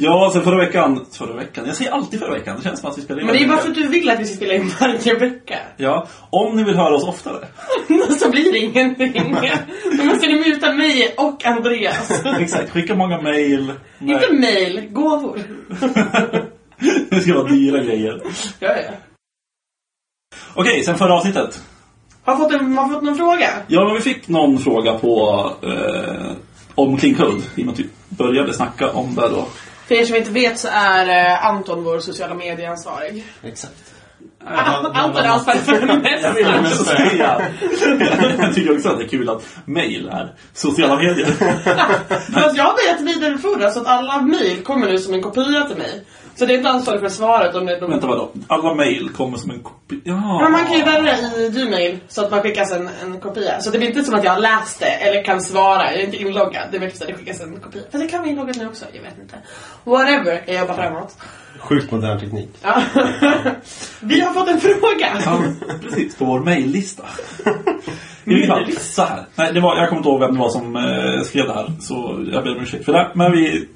[0.00, 1.06] Ja, sen förra veckan...
[1.12, 1.66] Förra veckan?
[1.66, 2.56] Jag säger alltid förra veckan.
[2.56, 4.10] Det känns som att vi spelar in Men det är bara för att du vill
[4.10, 5.58] att vi ska spela in varje vecka.
[5.76, 7.46] Ja, om ni vill höra oss oftare.
[8.20, 9.36] Så blir det ingenting.
[9.98, 12.24] Då måste ni muta mig och Andreas.
[12.40, 13.72] Exakt, skicka många mail.
[14.00, 15.40] Inte mail, gåvor.
[17.10, 18.20] det ska vara dyra grejer.
[18.60, 18.90] Ja, ja.
[20.54, 21.62] Okej, sen förra avsnittet.
[22.24, 23.48] Har fått, en, har fått någon fråga?
[23.66, 25.46] Ja, men vi fick någon fråga på...
[25.62, 26.32] Eh,
[26.74, 27.42] om Code.
[27.56, 29.48] I och med att vi började snacka om det då.
[29.88, 33.24] För er som inte vet så är eh, Anton vår sociala medieansvarig.
[33.42, 33.94] Exakt.
[34.46, 36.40] Anton är ansvarig för det mesta.
[38.38, 41.26] Jag tycker också att det är kul att mail är sociala medier.
[42.32, 45.76] Fast jag har börjat vidarebefordra så att alla mail kommer nu som en kopia till
[45.76, 46.04] mig.
[46.38, 47.90] Så det är inte ansvarig för svaret om det de...
[47.90, 48.30] Vänta, vadå?
[48.46, 49.98] Alla mail kommer som en kopia?
[50.04, 50.40] Ja.
[50.42, 53.60] Men man kan ju välja i Gmail så att man skickas en, en kopia.
[53.60, 55.92] Så det blir inte som att jag har läst det eller kan svara.
[55.92, 56.68] Jag är inte inloggad.
[56.70, 57.82] Det är mer så att det skickas en kopia.
[57.82, 58.84] Fast det kan vara inloggad nu också.
[58.92, 59.36] Jag vet inte.
[59.84, 60.42] Whatever.
[60.46, 61.16] Jag jobbar framåt.
[61.60, 62.48] Sjukt modern teknik.
[62.62, 62.82] Ja.
[64.00, 65.22] Vi har fått en fråga.
[65.24, 65.42] Ja,
[65.82, 66.16] precis.
[66.16, 66.44] På vår
[68.46, 69.24] fall, så här.
[69.34, 71.72] Nej, det var, jag kommer inte ihåg vem det var som eh, skrev det här.
[71.80, 73.10] Så jag ber om ursäkt för det.
[73.14, 73.68] Men vi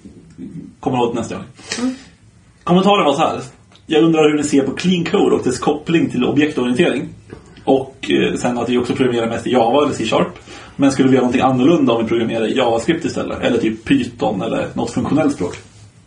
[0.81, 1.45] kommer ihåg det nästa gång.
[2.65, 3.41] Kommentaren var så här.
[3.87, 7.09] Jag undrar hur ni ser på clean code och dess koppling till objektorientering.
[7.65, 10.39] Och eh, sen att vi också programmerar mest i Java eller C-sharp.
[10.77, 13.41] Men skulle vi göra någonting annorlunda om vi programmerar i JavaScript istället?
[13.43, 15.57] Eller typ Python eller något funktionellt språk?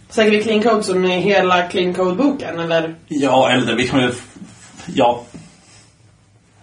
[0.10, 2.96] Säger vi clean code som är hela clean code-boken eller?
[3.08, 4.12] Ja, eller vi kan ju...
[4.94, 5.24] Ja,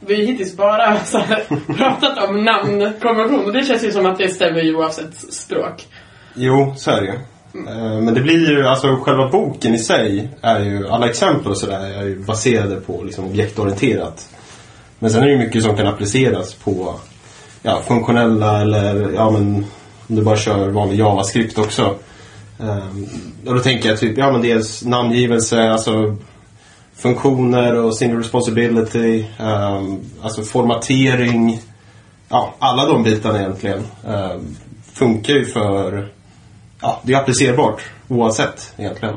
[0.00, 1.42] Vi har hittills bara så här,
[1.76, 5.86] pratat om namnkonvention och det känns ju som att det stämmer ju oavsett språk.
[6.34, 7.20] Jo, så är det
[7.55, 11.59] Eh, men det blir ju, alltså själva boken i sig är ju, alla exempel och
[11.59, 14.28] sådär är ju baserade på liksom objektorienterat.
[14.98, 16.94] Men sen är det ju mycket som kan appliceras på
[17.62, 19.67] ja, funktionella eller ja men
[20.06, 21.94] om du bara kör vanlig JavaScript också.
[22.59, 23.09] Um,
[23.47, 26.16] och då tänker jag typ, ja men dels namngivelse, alltså
[26.94, 31.60] funktioner och single responsibility, um, alltså formatering.
[32.28, 34.56] Ja, alla de bitarna egentligen um,
[34.93, 36.09] funkar ju för,
[36.82, 39.15] ja det är applicerbart oavsett egentligen.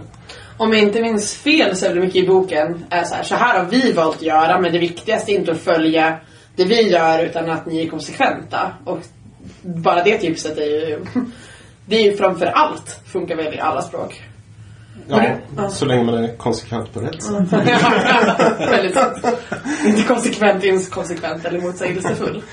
[0.57, 3.35] Om jag inte minns fel så är det mycket i boken är så här, så
[3.35, 6.19] här har vi valt att göra men det viktigaste är inte att följa
[6.55, 8.73] det vi gör utan att ni är konsekventa.
[8.85, 8.99] Och
[9.61, 11.05] bara det tipset är ju,
[11.85, 14.23] det är ju framför allt funkar väl i alla språk.
[15.07, 17.51] Ja, så länge man är konsekvent på rätt sätt.
[18.59, 19.25] Väldigt sant.
[19.85, 22.43] Inte konsekvent, inkonsekvent eller motsägelsefull.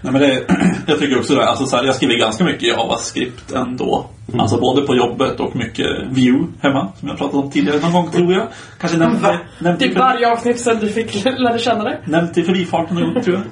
[0.00, 0.44] Nej, men det,
[0.86, 1.48] jag tycker också det.
[1.48, 4.06] Alltså, så här, jag skriver ganska mycket JavaScript ändå.
[4.28, 4.40] Mm.
[4.40, 6.92] Alltså både på jobbet och mycket Vue hemma.
[7.00, 8.46] Som jag pratat om tidigare någon gång tror jag.
[8.80, 9.26] Kanske nämnt,
[9.58, 11.98] nämnt, Typ varje avsnitt sen du fick lära känna det.
[12.04, 13.44] nämnt i förbifarten någon gång tror jag.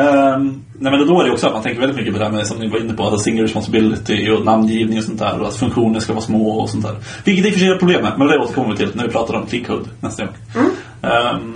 [0.00, 2.32] Ehm, nej men då är det också att man tänker väldigt mycket på det här
[2.32, 3.02] med som ni var inne på.
[3.02, 5.40] Alltså single responsibility och namngivning och sånt där.
[5.40, 6.96] Och att funktioner ska vara små och sånt där.
[7.24, 8.12] Vilket i och för sig är ett problem med.
[8.18, 10.34] Men det återkommer vi till när vi pratar om code nästa gång.
[10.54, 10.70] Mm.
[11.02, 11.54] Ehm,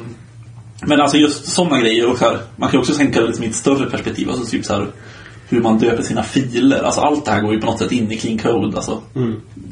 [0.87, 3.49] men alltså just sådana grejer och så här, man kan också tänka det liksom i
[3.49, 4.31] ett större perspektiv.
[4.31, 4.87] Alltså typ så här,
[5.51, 6.83] hur man döper sina filer.
[6.83, 8.77] Alltså allt det här går ju på något sätt in i clean code.
[8.77, 9.03] Alltså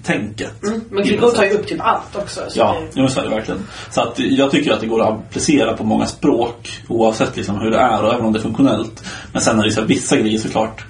[0.02, 0.62] tänket.
[0.62, 0.80] Mm.
[0.90, 2.40] Men Clean Code tar ju upp typ allt också.
[2.48, 3.60] Så Ja, det- är det verkligen.
[3.90, 7.70] Så att jag tycker att det går att applicera på många språk oavsett liksom hur
[7.70, 9.04] det är och även om det är funktionellt.
[9.32, 10.84] Men sen är det så här, vissa grejer såklart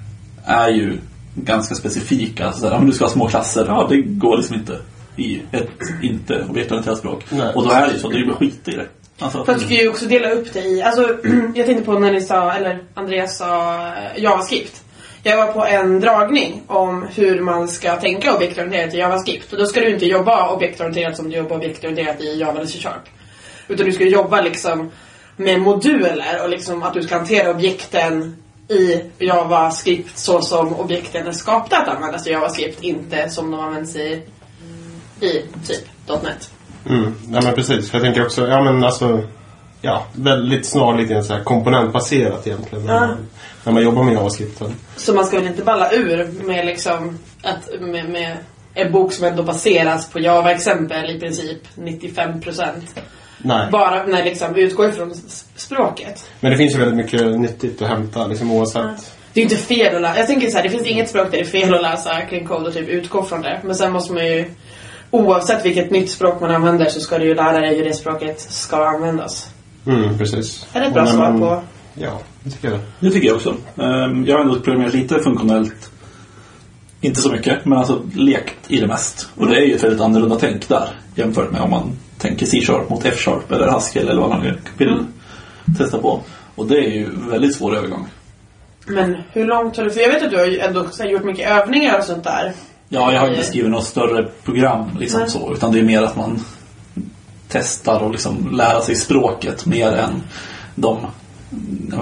[0.44, 0.98] är ju
[1.34, 2.46] ganska specifika.
[2.46, 4.78] Alltså, så här, om du ska ha små klasser, ja det går liksom inte
[5.16, 5.70] i ett
[6.02, 7.24] inte objektorienterat språk.
[7.30, 7.54] Nej.
[7.54, 8.86] Och då är det ju så, det är ju bara skit i det.
[9.18, 11.02] Alltså, Fast du ska ju också dela upp det i, alltså
[11.54, 14.82] jag tänkte på när ni sa, eller Andreas sa eh, JavaScript.
[15.22, 19.52] Jag var på en dragning om hur man ska tänka objektorienterat i JavaScript.
[19.52, 23.02] Och då ska du inte jobba objektorienterat som du jobbar objektorienterat i Java eller C-sharp.
[23.68, 24.90] Utan du ska jobba liksom
[25.36, 28.36] med moduler och liksom att du ska hantera objekten
[28.68, 33.96] i JavaScript så som objekten är skapta att användas i JavaScript, inte som de används
[33.96, 34.22] i,
[35.20, 35.84] i typ
[36.22, 36.50] .NET.
[36.86, 37.14] Mm.
[37.32, 39.22] Ja men precis, för jag tänker också, ja men alltså
[39.80, 42.86] Ja, väldigt snarlikt en så här komponentbaserat egentligen.
[42.86, 43.00] När, Ja.
[43.00, 43.26] man,
[43.64, 44.62] när man jobbar med JavaScript.
[44.96, 48.36] Så man ska väl inte balla ur med liksom att med, med
[48.74, 52.62] en bok som ändå baseras på Java-exempel i princip 95%.
[53.38, 53.68] Nej.
[53.72, 55.14] Bara när liksom utgår ifrån
[55.56, 56.30] språket.
[56.40, 59.12] Men det finns ju väldigt mycket nyttigt att hämta liksom oavsett.
[59.32, 60.18] Det är ju inte fel att läsa.
[60.18, 62.46] Jag tänker så här, det finns inget språk där det är fel att läsa clean
[62.46, 63.60] code och typ utgå från det.
[63.64, 64.44] Men sen måste man ju
[65.10, 68.40] Oavsett vilket nytt språk man använder så ska du ju lära dig hur det språket
[68.40, 69.50] ska användas.
[69.86, 70.66] Mm, precis.
[70.72, 71.62] Är det ett bra när svar man- på?
[71.94, 72.80] Ja, det tycker jag.
[73.00, 73.54] Det tycker jag också.
[73.76, 75.90] Ehm, Jag har ändå programmerat lite funktionellt.
[77.00, 79.28] Inte så mycket, men alltså lekt i det mest.
[79.36, 82.90] Och det är ju ett väldigt annorlunda tänk där jämfört med om man tänker C-sharp
[82.90, 85.04] mot F-sharp eller Haskell eller vad man vill
[85.78, 86.20] testa på.
[86.54, 88.08] Och det är ju väldigt svår övergång.
[88.86, 89.90] Men hur långt har du...
[89.90, 92.52] För jag vet att du har ändå gjort mycket övningar och sånt där.
[92.88, 95.30] Ja, jag har inte skrivit något större program liksom Nej.
[95.30, 95.52] så.
[95.52, 96.44] Utan det är mer att man
[97.48, 100.22] testar och liksom lära sig språket mer än
[100.74, 101.06] de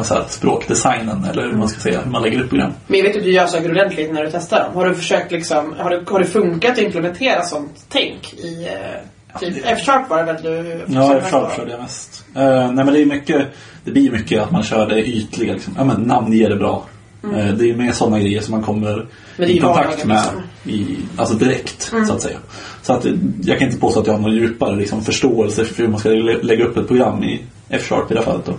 [0.04, 2.72] säga, språkdesignen eller hur man ska säga, hur man lägger upp program.
[2.86, 4.74] Men jag vet att du gör saker ordentligt när du testar dem.
[4.74, 9.38] Har du försökt liksom, har det, har det funkat att implementera sånt tänk i eh,
[9.40, 12.24] typ F-sharp var det väl du Ja, F-sharp körde jag mest.
[12.36, 13.46] Uh, nej men det är mycket,
[13.84, 15.74] det blir mycket att man kör det ytliga liksom.
[15.78, 16.84] Ja men namnger det bra.
[17.24, 19.06] Eh, det är mer sådana grejer som man kommer
[19.38, 19.50] Mm.
[19.50, 20.42] I kontakt med liksom.
[20.68, 22.06] I, alltså direkt Mm.
[22.06, 22.38] så att säga.
[22.82, 23.06] Så att
[23.42, 26.08] jag kan inte påstå att jag har någon djupare liksom, förståelse för hur man ska
[26.08, 28.46] lä- lägga upp ett program i F-sharp i det här fallet.
[28.46, 28.54] Då.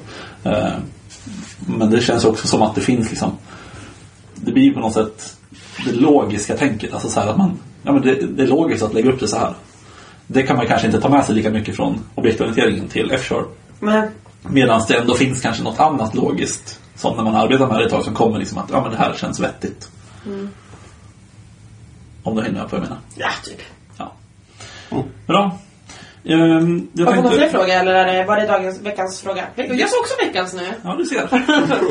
[0.49, 0.67] Eh,
[1.77, 3.31] men det känns också som att det finns liksom
[4.35, 5.37] det blir på något sätt
[5.85, 6.93] det logiska tänket.
[6.93, 9.37] Alltså så att man, ja men det, det är logiskt att lägga upp det så
[9.37, 9.53] här.
[10.27, 13.47] Det kan man kanske inte ta med sig lika mycket från objektorienteringen till F-sharp.
[13.79, 14.07] Men,
[14.49, 17.91] Medan det ändå finns kanske något annat logiskt som när man arbetar med det ett
[17.91, 19.89] tag som kommer liksom att ja men det här känns vettigt.
[22.27, 23.01] Om du hänger med på vad jag menar.
[23.15, 23.61] ja, typ.
[23.97, 24.13] Ja.
[25.27, 25.57] Bra.
[26.25, 29.43] Ehm, jag Har du någon fler fråga eller är det, var det dagens, veckans fråga?
[29.55, 30.67] Jag sa också veckans nu.
[30.83, 31.27] Ja, du ser.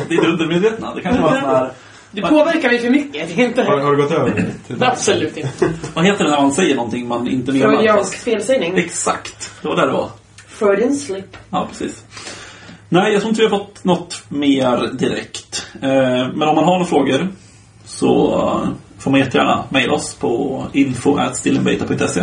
[0.09, 0.95] Det är det undermedvetna.
[0.95, 1.71] Det kanske var en sån här...
[2.11, 3.29] Du påverkar mig för mycket.
[3.37, 3.63] Det är inte...
[3.63, 4.87] Har, har du gått över till det?
[4.89, 5.73] Absolut inte.
[5.95, 7.67] Vad heter det när man säger någonting man inte menar?
[7.69, 8.77] Freudiansk fast- felsägning.
[8.79, 9.51] Exakt.
[9.63, 10.11] Det var där det var.
[10.49, 11.37] Freudian slip.
[11.51, 12.05] Ja, precis.
[12.89, 15.67] Nej, jag tror inte vi har fått något mer direkt.
[15.83, 15.89] Eh,
[16.35, 17.33] Men om man har några frågor
[17.85, 18.69] så
[19.07, 22.23] får man jättegärna mejla oss på info.stillenbeta.se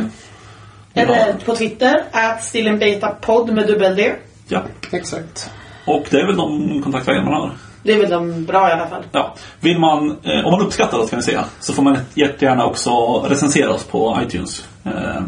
[0.93, 4.13] Eller på Twitter, att stillenbetapodd med dubbel D.
[4.47, 5.51] Ja, Exakt.
[5.87, 7.51] och det är väl de kontaktvägar man har.
[7.83, 9.03] Det är väl de bra i alla fall.
[9.11, 9.35] Ja.
[9.59, 12.91] Vill man, eh, om man uppskattar oss kan vi säga, så får man jättegärna också
[13.29, 14.67] recensera oss på iTunes.
[14.85, 15.21] Eh,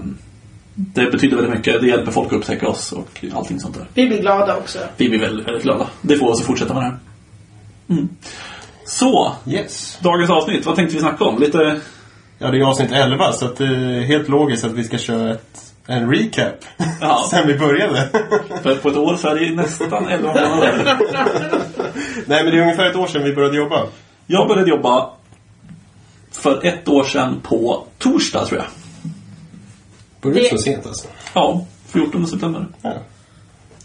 [0.74, 1.82] Det betyder väldigt mycket.
[1.82, 3.86] Det hjälper folk att upptäcka oss och allting sånt där.
[3.94, 4.80] Vi blir glada också.
[4.98, 5.88] Vi blir väldigt, väldigt glada.
[6.02, 6.98] Det får oss att fortsätta med det här.
[7.90, 8.10] Mm.
[8.86, 9.98] Så, Yes.
[10.02, 10.66] dagens avsnitt.
[10.66, 11.40] Vad tänkte vi snacka om?
[11.40, 11.80] Lite...
[12.40, 15.32] Ja, det är avsnitt 11 så att det är helt logiskt att vi ska köra
[15.32, 16.56] ett, en recap.
[17.02, 17.28] Ja.
[17.32, 18.10] Sen vi började.
[18.64, 20.98] För på ett år så är det nästan 11 månader.
[22.26, 23.86] Nej, men det är ungefär ett år sedan vi började jobba.
[24.28, 25.10] Jag började jobba
[26.32, 28.68] för ett år sedan på torsdag, tror jag.
[30.22, 31.08] Började Det- så sent alltså.
[31.34, 32.68] Ja, 14 september.
[32.82, 32.94] Ja.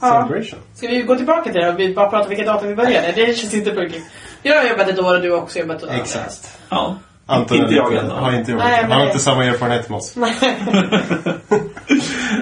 [0.00, 0.26] Ja.
[0.29, 0.58] Celebration.
[0.75, 3.12] Ska vi gå tillbaka till det och vi bara prata vilket datum vi började?
[3.17, 4.06] Det känns inte punkigt.
[4.43, 5.95] Jag har jobbat ett år och du har också jobbat ett år.
[5.95, 6.59] Exakt.
[6.69, 6.97] Ja.
[7.27, 8.15] Anton inte jag har ändå.
[8.15, 8.67] Har inte jobbat.
[8.67, 10.17] Nej, men Han har det- inte samma erfarenhet som oss.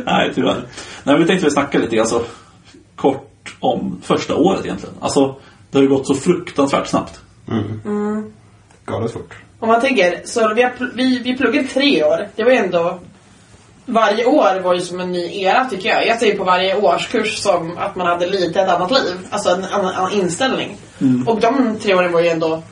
[0.06, 0.54] Nej, tyvärr.
[0.54, 0.64] Nej,
[1.04, 2.24] men vi tänkte vi snacka lite alltså,
[2.96, 4.94] kort om första året egentligen.
[5.00, 5.36] Alltså,
[5.70, 7.20] det har ju gått så fruktansvärt snabbt.
[8.86, 9.34] Galet fort.
[9.60, 12.28] Om man tänker, så vi, har, vi, vi pluggade tre år.
[12.36, 12.98] Det var ju ändå...
[13.86, 16.06] Varje år var ju som en ny era tycker jag.
[16.06, 19.16] Jag ser på varje årskurs som att man hade lite ett annat liv.
[19.30, 20.12] Alltså en annan, annan
[21.00, 21.28] inställning.
[21.28, 22.62] Och de tre åren var ju ändå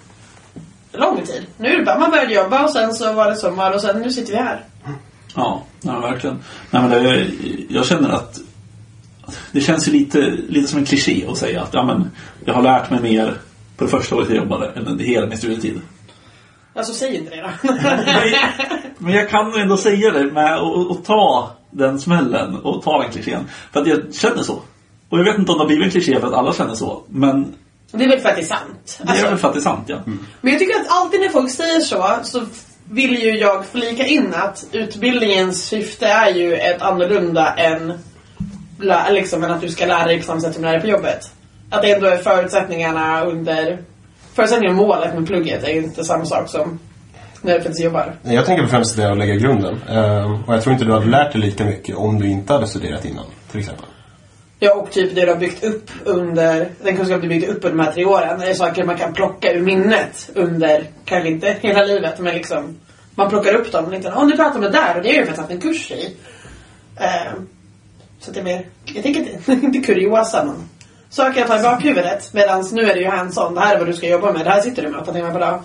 [0.93, 1.47] lång tid.
[1.59, 4.01] Nu är det bara, man började jobba och sen så var det sommar och sen
[4.01, 4.65] nu sitter vi här.
[5.35, 6.39] Ja, ja verkligen.
[6.71, 7.31] Nej, men det,
[7.69, 8.41] jag känner att
[9.53, 12.11] det känns ju lite, lite som en kliché att säga att ja, men,
[12.45, 13.39] jag har lärt mig mer
[13.77, 15.81] på det första året jag jobbade än under hela min studietid.
[16.75, 17.73] Alltså säg inte det då.
[18.99, 23.13] Men, jag kan ändå säga det med att att ta den smällen och ta den
[23.13, 23.45] klichén.
[23.73, 24.63] För att jag känner så.
[25.09, 27.03] Och jag vet inte om det har blivit en kliché för att alla känner så.
[27.09, 27.55] Men
[27.91, 28.99] det är väl för att det är sant.
[28.99, 29.99] det är Alltså, väl för att det är sant, ja.
[30.41, 32.47] Men jag tycker att alltid när folk säger så, så
[32.91, 37.93] vill ju jag flika in att utbildningens syfte är ju ett annorlunda än,
[39.11, 40.89] liksom, än att du ska lära dig på samma sätt som du lär dig på
[40.89, 41.31] jobbet.
[41.71, 43.79] Att det ändå är förutsättningarna under...
[44.35, 46.79] Förutsättningarna och målet med plugget är ju inte samma sak som
[47.43, 48.17] när du faktiskt jobbar.
[48.23, 49.81] Jag tänker främst det att lägga grunden.
[49.89, 52.67] Ehm, och jag tror inte du hade lärt dig lika mycket om du inte hade
[52.67, 53.85] studerat innan, till exempel.
[54.59, 57.77] Ja, och typ det du har byggt upp under, den kunskap du byggt upp under
[57.77, 61.83] de här tre åren, är saker man kan plocka ur minnet under, kanske inte hela
[61.83, 62.77] livet, men liksom,
[63.15, 65.15] man plockar upp dem Och inte, Åh, du pratar om det där och det har
[65.15, 66.17] jag ju faktiskt haft en kurs i.
[67.01, 67.41] Uh,
[68.21, 70.69] så att det är mer, jag tänker inte, inte kuriosa, men
[71.09, 72.33] saker jag tar i bakhuvudet.
[72.33, 74.51] Medan nu är det ju hands-on, det här är vad du ska jobba med, det
[74.51, 75.63] här sitter du med åtta timmar per dag.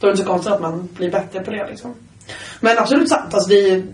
[0.00, 1.94] Då är det inte så konstigt att man blir bättre på det liksom.
[2.60, 3.84] Men absolut sant, alltså vi,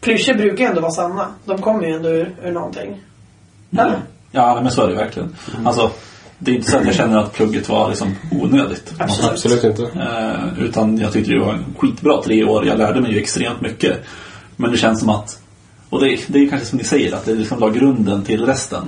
[0.00, 1.34] klyschor brukar ju ändå vara sanna.
[1.44, 3.02] De kommer ju ändå ur, ur någonting.
[3.72, 4.00] Eller?
[4.30, 5.36] Ja, nej, men så är det verkligen.
[5.64, 5.90] Alltså,
[6.38, 8.88] det är inte så att jag känner att plugget var liksom onödigt.
[8.88, 9.24] sätt.
[9.24, 9.82] Absolut inte.
[9.82, 12.66] Eh, utan jag tyckte det var en skitbra tre år.
[12.66, 14.00] Jag lärde mig ju extremt mycket.
[14.56, 15.40] Men det känns som att,
[15.90, 18.84] och det, det är kanske som ni säger, att det liksom la grunden till resten.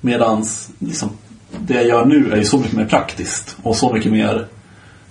[0.00, 1.10] Medans liksom,
[1.58, 4.46] det jag gör nu är ju så mycket mer praktiskt och så mycket mer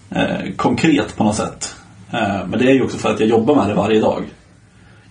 [0.10, 1.76] eh, konkret på något sätt.
[2.12, 4.26] Eh, men det är ju också för att jag jobbar med det varje dag.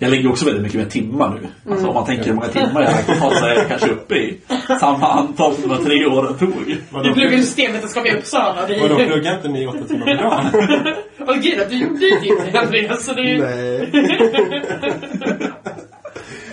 [0.03, 1.73] Jag lägger också väldigt mycket mer timmar nu.
[1.73, 4.15] Alltså om man tänker hur många timmar jag lagt på så är jag kanske uppe
[4.15, 4.39] i
[4.81, 6.77] samma antal som de här tre åren tog.
[7.05, 8.67] Du pluggar systemvetenskap i Uppsala.
[8.67, 9.07] Det är Vadå, ju...
[9.07, 10.45] pluggar inte ni åtta timmar per dag?
[11.45, 13.39] Är att du gjorde ju inte det Andreas, så det är ju...
[13.39, 13.91] Nej.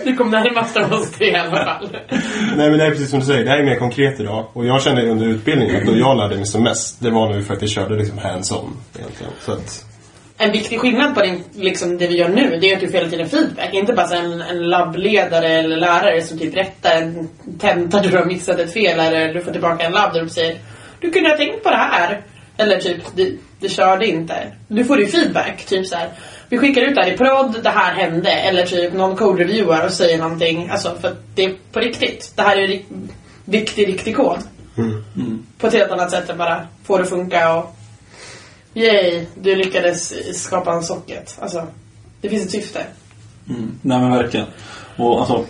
[0.04, 1.88] Du kom närmast av oss tre i alla fall.
[2.56, 4.46] Nej men det är precis som du säger, det här är mer konkret idag.
[4.52, 7.42] Och jag känner under utbildningen att då jag lärde mig som mest, det var nu
[7.42, 9.32] för att jag körde liksom hands-on egentligen.
[9.40, 9.84] Så att,
[10.40, 12.98] En viktig skillnad på din, liksom det vi gör nu, det är att du får
[12.98, 13.74] hela tiden feedback.
[13.74, 17.28] Inte bara en, en labbledare eller lärare som typ rättar en
[17.58, 20.28] tenta där du har missat ett fel eller du får tillbaka en labb där du
[20.28, 20.58] säger
[21.00, 22.20] Du kunde ha tänkt på det här.
[22.56, 24.34] Eller typ, det, det körde inte.
[24.68, 26.08] Du får ju feedback, typ så här.
[26.48, 28.30] Vi skickar ut det här i prod, det här hände.
[28.30, 30.68] Eller typ någon code-reviewar och säger någonting.
[30.72, 32.32] Alltså för det är på riktigt.
[32.36, 32.84] Det här är ri-
[33.44, 34.38] viktig, riktig kod.
[35.58, 37.74] På ett helt annat sätt än bara få det att funka och
[38.74, 41.38] Yay, du lyckades skapa en socket.
[41.40, 41.66] Alltså,
[42.20, 42.80] det finns ett syfte.
[43.48, 43.72] Mm.
[43.82, 44.46] Nej men verkligen.
[44.96, 45.44] Och alltså,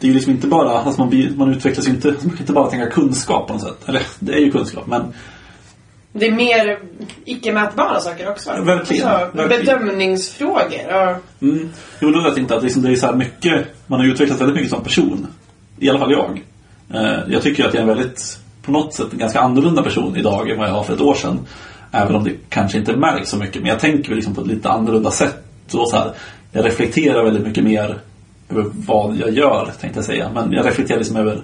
[0.00, 2.38] det är ju liksom inte bara, alltså man, blir, man utvecklas ju inte, man kan
[2.40, 3.88] inte bara tänka kunskap på något sätt.
[3.88, 5.12] Eller det är ju kunskap men
[6.12, 6.78] Det är mer
[7.24, 8.50] icke-mätbara saker också.
[8.50, 8.60] va?
[8.60, 9.64] Verkligen, Alltså, verkligen.
[9.66, 10.80] bedömningsfrågor.
[10.88, 11.16] Ja.
[11.42, 11.70] Mm.
[12.00, 14.40] Jo, då vet inte att liksom det är så här mycket, man har ju utvecklats
[14.40, 15.26] väldigt mycket som person.
[15.78, 16.42] I alla fall jag.
[16.94, 20.16] Eh, jag tycker att jag är en väldigt, på något sätt, en ganska annorlunda person
[20.16, 21.38] idag än vad jag var för ett år sedan.
[21.96, 23.62] Även om det kanske inte märks så mycket.
[23.62, 25.74] Men jag tänker liksom på ett lite annorlunda sätt.
[25.74, 26.12] Och så här,
[26.52, 27.98] jag reflekterar väldigt mycket mer
[28.50, 30.30] över vad jag gör, tänkte jag säga.
[30.34, 31.42] Men jag reflekterar liksom över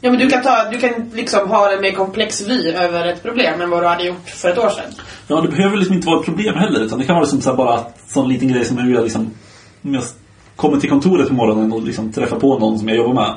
[0.00, 3.22] ja, men du kan, ta, du kan liksom ha en mer komplex vy över ett
[3.22, 4.92] problem än vad du hade gjort för ett år sedan.
[5.26, 6.80] Ja, det behöver liksom inte vara ett problem heller.
[6.80, 9.30] Utan det kan vara liksom så bara en sån liten grej som hur jag liksom...
[9.82, 10.02] Om jag
[10.56, 13.34] kommer till kontoret på morgonen och liksom träffar på någon som jag jobbar med.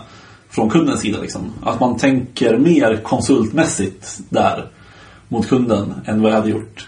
[0.49, 1.53] Från kundens sida liksom.
[1.63, 4.67] Att man tänker mer konsultmässigt där.
[5.31, 6.87] Mot kunden än vad jag hade gjort.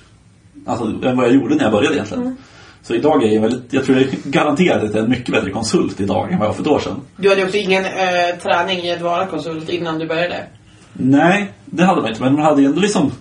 [0.66, 2.38] Alltså än vad jag gjorde när jag började egentligen.
[2.82, 3.74] Så idag är jag väldigt...
[3.74, 6.50] Jag tror jag garanterat att jag är en mycket bättre konsult idag än vad jag
[6.50, 7.02] var för ett år sedan.
[7.18, 10.46] Du hade också ingen eh, träning i att vara konsult innan du började.
[10.94, 12.24] Nej, det hade man inte.
[12.24, 13.12] Men man hade ju ändå liksom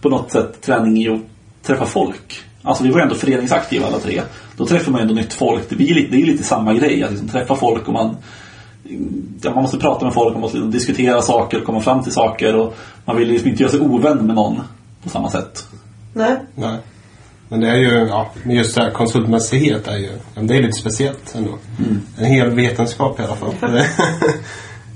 [0.00, 1.20] på något sätt träning i att
[1.62, 2.42] träffa folk.
[2.62, 4.22] Alltså vi var ju ändå föreningsaktiva alla tre.
[4.56, 5.68] Då träffar man ju ändå nytt folk.
[5.68, 7.02] Det, blir lite, det är ju lite samma grej.
[7.02, 8.16] Att liksom träffa folk och man,
[9.44, 12.56] man måste prata med folk, man måste diskutera saker, komma fram till saker.
[12.56, 14.60] Och man vill ju liksom inte göra sig ovän med någon
[15.02, 15.66] på samma sätt.
[16.12, 16.36] Nej.
[16.54, 16.78] nej.
[17.48, 21.34] Men det är ju, ja, just det här konsultmässighet är ju, det är lite speciellt
[21.34, 21.58] ändå.
[22.18, 23.54] En hel vetenskap i alla fall.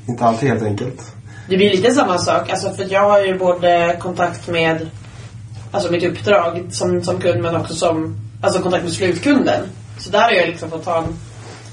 [0.09, 1.13] Inte alltid helt enkelt.
[1.49, 2.51] Det blir lite samma sak.
[2.51, 4.91] Alltså, för jag har ju både kontakt med
[5.71, 9.63] alltså mitt uppdrag som, som kund men också som alltså kontakt med slutkunden.
[9.99, 11.17] Så där har jag liksom fått ta en,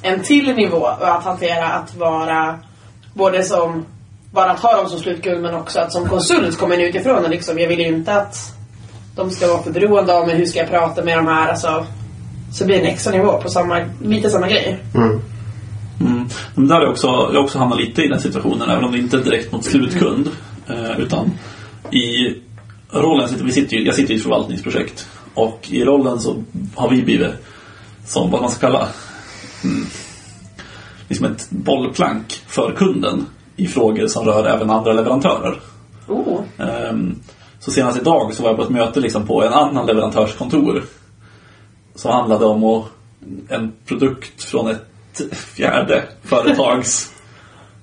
[0.03, 2.59] en till nivå att hantera att vara
[3.13, 3.85] både som
[4.31, 7.29] bara att ha dem som slutkund men också att som konsult komma in utifrån och
[7.29, 8.35] liksom, jag vill ju inte att
[9.15, 10.35] de ska vara för beroende av mig.
[10.35, 11.49] Hur ska jag prata med de här?
[11.49, 11.85] Alltså,
[12.53, 14.79] så blir det en extra nivå på samma, lite samma grej.
[14.95, 15.21] Mm.
[16.01, 16.27] Mm.
[16.55, 18.97] Men där har jag också, jag också hamnat lite i den situationen, även om det
[18.97, 20.29] inte är direkt mot slutkund.
[20.67, 21.31] Eh, utan
[21.91, 22.35] i
[22.91, 25.07] rollen, vi sitter ju, jag sitter i ett förvaltningsprojekt.
[25.33, 26.43] Och i rollen så
[26.75, 27.31] har vi blivit
[28.05, 28.87] som vad man ska kalla
[31.07, 35.59] liksom ett bollplank för kunden i frågor som rör även andra leverantörer.
[36.07, 36.41] Oh.
[36.57, 37.15] Ehm,
[37.59, 40.83] Så senast idag så var jag på ett möte liksom på en annan leverantörs kontor.
[41.95, 42.83] Som handlade om
[43.49, 47.11] en produkt från ett fjärde företags...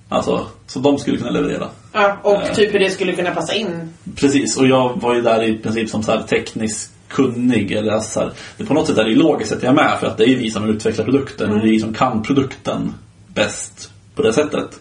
[0.09, 1.69] alltså, som de skulle kunna leverera.
[1.93, 2.55] Ja, och Eh.
[2.55, 3.95] typ hur det skulle kunna passa in.
[4.17, 7.73] Precis, och jag var ju där i princip som så här teknisk kunnig.
[7.73, 10.07] Eller alltså så här, på något sätt är det logiskt att jag är med för
[10.07, 11.51] att det är vi som utvecklar produkten.
[11.51, 12.95] Och det är vi som kan produkten
[13.35, 14.81] bäst på det sättet.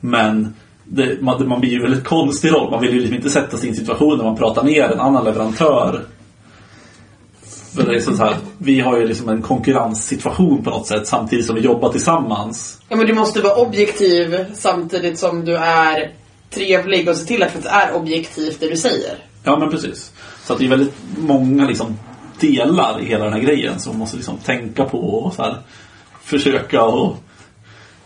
[0.00, 0.54] Men
[0.84, 2.70] det, man, man blir ju väldigt konstig roll.
[2.70, 5.00] Man vill ju liksom inte sätta sig i en situation där man pratar ner en
[5.00, 6.04] annan leverantör.
[7.74, 11.46] För det är så här, vi har ju liksom en konkurrenssituation på något sätt samtidigt
[11.46, 12.80] som vi jobbar tillsammans.
[12.88, 16.12] Ja, men du måste vara objektiv samtidigt som du är
[16.50, 19.18] trevlig och se till att det är objektivt det du säger.
[19.44, 20.12] Ja men precis.
[20.48, 21.98] Så att det är väldigt många liksom,
[22.40, 25.56] delar i hela den här grejen som man måste liksom tänka på och så här,
[26.24, 27.16] försöka och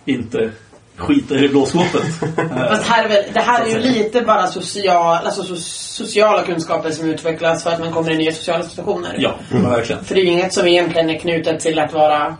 [0.04, 0.50] inte
[0.96, 2.02] skita i det blå skåpet.
[2.68, 5.56] Fast här det här är ju lite bara social, alltså so,
[6.04, 9.16] sociala kunskaper som utvecklas för att man kommer i nya sociala situationer.
[9.18, 10.04] ja, men verkligen.
[10.04, 12.36] För det är ju inget som egentligen är knutet till att vara...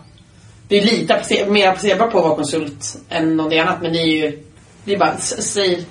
[0.67, 4.23] Det är lite mer applicerbart på att vara konsult än någonting annat men det är
[4.23, 4.43] ju...
[4.85, 5.85] Det är bara, säg,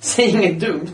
[0.02, 0.92] säg inget dumt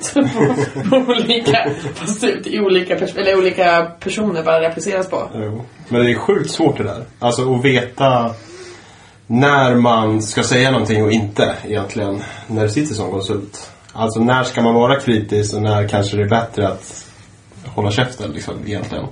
[0.91, 5.31] på, olika, fast i olika, pers- eller olika personer bara det appliceras på.
[5.35, 5.65] Jo.
[5.89, 7.05] Men det är sjukt svårt det där.
[7.19, 8.35] Alltså att veta
[9.27, 12.23] när man ska säga någonting och inte egentligen.
[12.47, 13.71] När du sitter som konsult.
[13.93, 17.07] Alltså när ska man vara kritisk och när kanske det är bättre att
[17.67, 19.05] hålla käften liksom egentligen.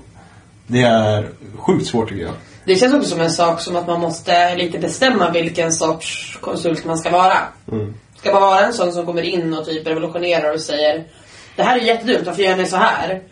[0.67, 2.35] Det är sjukt svårt tycker jag.
[2.65, 6.85] Det känns också som en sak som att man måste lite bestämma vilken sorts konsult
[6.85, 7.39] man ska vara.
[8.25, 11.05] Ska man vara en sån som kommer in och typ revolutionerar och säger
[11.57, 13.23] Det här är jättedumt, varför gör ni så här?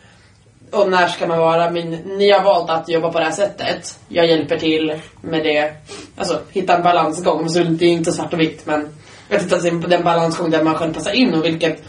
[0.73, 3.99] och när ska man vara min, ni har valt att jobba på det här sättet.
[4.09, 5.73] Jag hjälper till med det.
[6.17, 7.49] Alltså hitta en balansgång.
[7.49, 8.89] Så det är inte svart och vitt men
[9.29, 11.83] jag tittar på den balansgång där man själv passar in och vilket,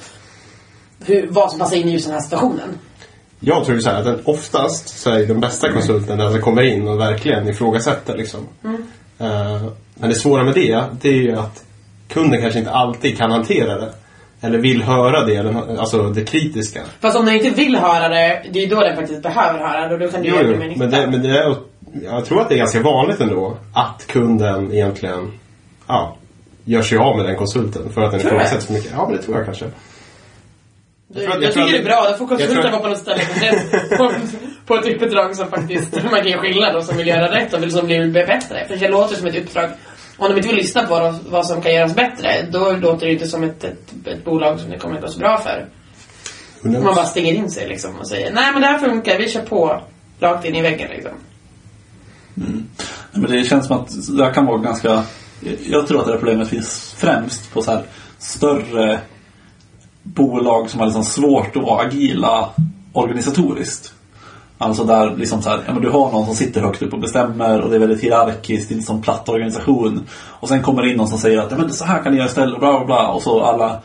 [1.06, 2.80] hur, vad som passar in i just den här situationen.
[3.40, 6.88] Jag tror så här att oftast så är den bästa konsulten den som kommer in
[6.88, 8.48] och verkligen ifrågasätter liksom.
[8.64, 8.76] Mm.
[9.22, 11.64] Uh, men det svåra med det, det är ju att
[12.14, 13.94] kunden kanske inte alltid kan hantera det.
[14.42, 16.82] Eller vill höra det, eller, alltså det kritiska.
[17.02, 19.88] Fast om den inte vill höra det, det är ju då den faktiskt behöver höra
[19.88, 20.80] det och då kan du Jo, göra det med nytta.
[20.80, 21.56] men, det, men det är,
[22.04, 25.32] jag tror att det är ganska vanligt ändå att kunden egentligen
[25.88, 26.18] ja,
[26.66, 28.92] gör sig av med den konsulten för att den ifrågasätts för mycket.
[28.96, 29.66] Ja, men det tror jag kanske.
[31.16, 33.22] Jag jag, jag tycker det är bra, då får konsulten vara på något ställe
[33.98, 34.12] på,
[34.66, 37.64] på ett uppdrag som faktiskt man kan göra skillnad och som vill göra rätt och
[37.64, 38.66] vill, som vill bli bättre.
[38.68, 39.70] För det låter som ett uppdrag.
[40.24, 43.14] Om de inte vill lyssna på vad, vad som kan göras bättre, då låter det
[43.14, 45.70] inte som ett, ett, ett bolag som det kommer att gå så bra för.
[46.62, 49.42] Man bara stänger in sig liksom och säger nej men det här funkar, vi kör
[49.42, 49.82] på
[50.20, 51.12] rakt in i väggen liksom.
[52.34, 52.64] Nej,
[53.12, 55.04] Men det känns som att det här kan vara ganska...
[55.66, 57.84] Jag tror att det här problemet finns främst på så här
[58.20, 59.00] större
[60.04, 62.50] bolag som har liksom svårt att vara agila
[62.94, 63.94] organisatoriskt.
[64.58, 67.00] Alltså där liksom så här, ja, men du har någon som sitter högt upp och
[67.00, 70.08] bestämmer och det är väldigt hierarkiskt, det är en sån platt organisation.
[70.40, 72.18] Och sen kommer det in någon som säger att ja, men så här kan ni
[72.18, 73.08] göra istället, bla bla bla.
[73.08, 73.82] Och så alla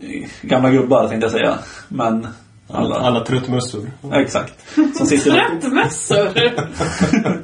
[0.00, 1.58] eh, gamla gubbar tänkte jag säga.
[1.88, 2.26] Men
[2.68, 3.90] alla, Alla truttmössor.
[4.10, 4.74] Ja, exakt.
[4.94, 6.28] Som sitter Tröttmössor!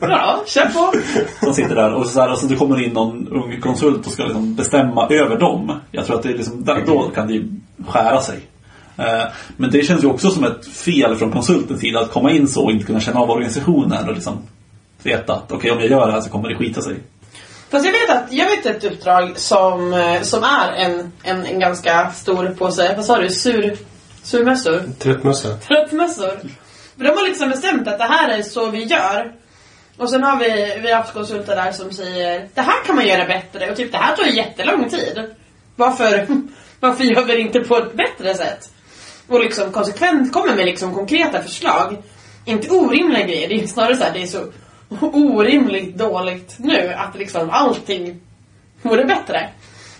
[0.00, 0.92] ja, kör på!
[1.44, 4.12] som sitter där och så, här, och så det kommer in någon ung konsult och
[4.12, 5.80] ska liksom bestämma över dem.
[5.90, 7.48] Jag tror att det är liksom, där, då kan det ju
[7.88, 8.40] skära sig.
[9.00, 9.24] Eh,
[9.56, 12.64] Men det känns ju också som ett fel från konsultens sida att komma in så
[12.64, 14.42] och inte kunna känna av organisationen och liksom
[15.02, 16.96] veta att okej om jag gör det här så kommer det skita sig.
[17.70, 21.60] Fast jag vet att, jag vet ett uppdrag som, eh, som är en, en, en
[21.60, 23.76] ganska stor påse, vad sa du, sur,
[24.22, 24.82] surmössor?
[24.98, 25.56] Truttmössa.
[25.56, 26.40] Tröttmössor.
[26.96, 29.32] För de har liksom bestämt att det här är så vi gör.
[29.96, 33.06] Och sen har vi, vi har haft konsulter där som säger det här kan man
[33.06, 35.24] göra bättre och typ det här tar jättelång tid.
[35.76, 36.26] Varför,
[36.80, 38.70] varför gör vi det inte på ett bättre sätt?
[39.30, 41.96] Och liksom konsekvent kommer med liksom konkreta förslag.
[42.44, 44.46] Inte orimliga grejer, det är snarare så här, det är så
[45.00, 48.20] orimligt dåligt nu att liksom allting
[48.82, 49.48] vore bättre.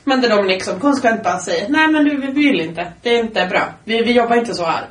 [0.05, 2.93] Men där de liksom konsekvent bara säger nej men du, vi vill inte.
[3.03, 3.69] Det är inte bra.
[3.85, 4.89] Vi, vi jobbar inte så här.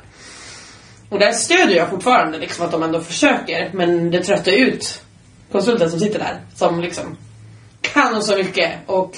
[1.08, 3.70] Och där stödjer jag fortfarande liksom att de ändå försöker.
[3.72, 5.02] Men det tröttar ut
[5.52, 6.40] konsulten som sitter där.
[6.54, 7.16] Som liksom
[7.80, 9.16] kan så mycket och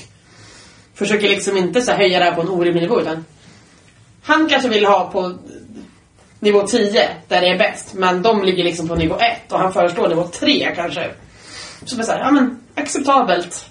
[0.95, 3.25] försöker liksom inte så höja det här på en orimlig nivå utan
[4.23, 5.35] han kanske vill ha på
[6.41, 7.95] nivå 10 där det är bäst.
[7.95, 11.11] Men de ligger liksom på nivå 1 och han föreslår nivå 3 kanske.
[11.85, 13.67] Så det är såhär, ja men acceptabelt.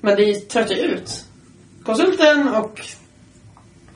[0.00, 1.24] Men det tröttar ju ut
[1.84, 2.80] konsulten och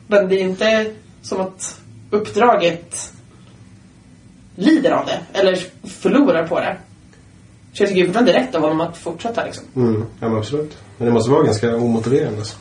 [0.06, 3.12] men det är inte som att uppdraget
[4.54, 5.58] lider av det eller
[5.88, 6.76] förlorar på det.
[7.72, 9.64] Så jag tycker fortfarande det är rätt av honom att fortsätta liksom.
[9.76, 10.78] Mm, ja men absolut.
[10.98, 12.38] Men det måste vara ganska omotiverande.
[12.38, 12.56] Alltså.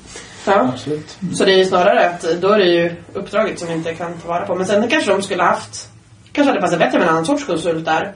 [0.52, 0.70] Ja.
[0.74, 1.18] Absolut.
[1.34, 4.14] Så det är ju snarare att då är det ju uppdraget som vi inte kan
[4.18, 4.56] ta vara på.
[4.56, 5.90] Men sen kanske de skulle haft,
[6.32, 8.14] kanske hade passat bättre med en annan sorts konsult där.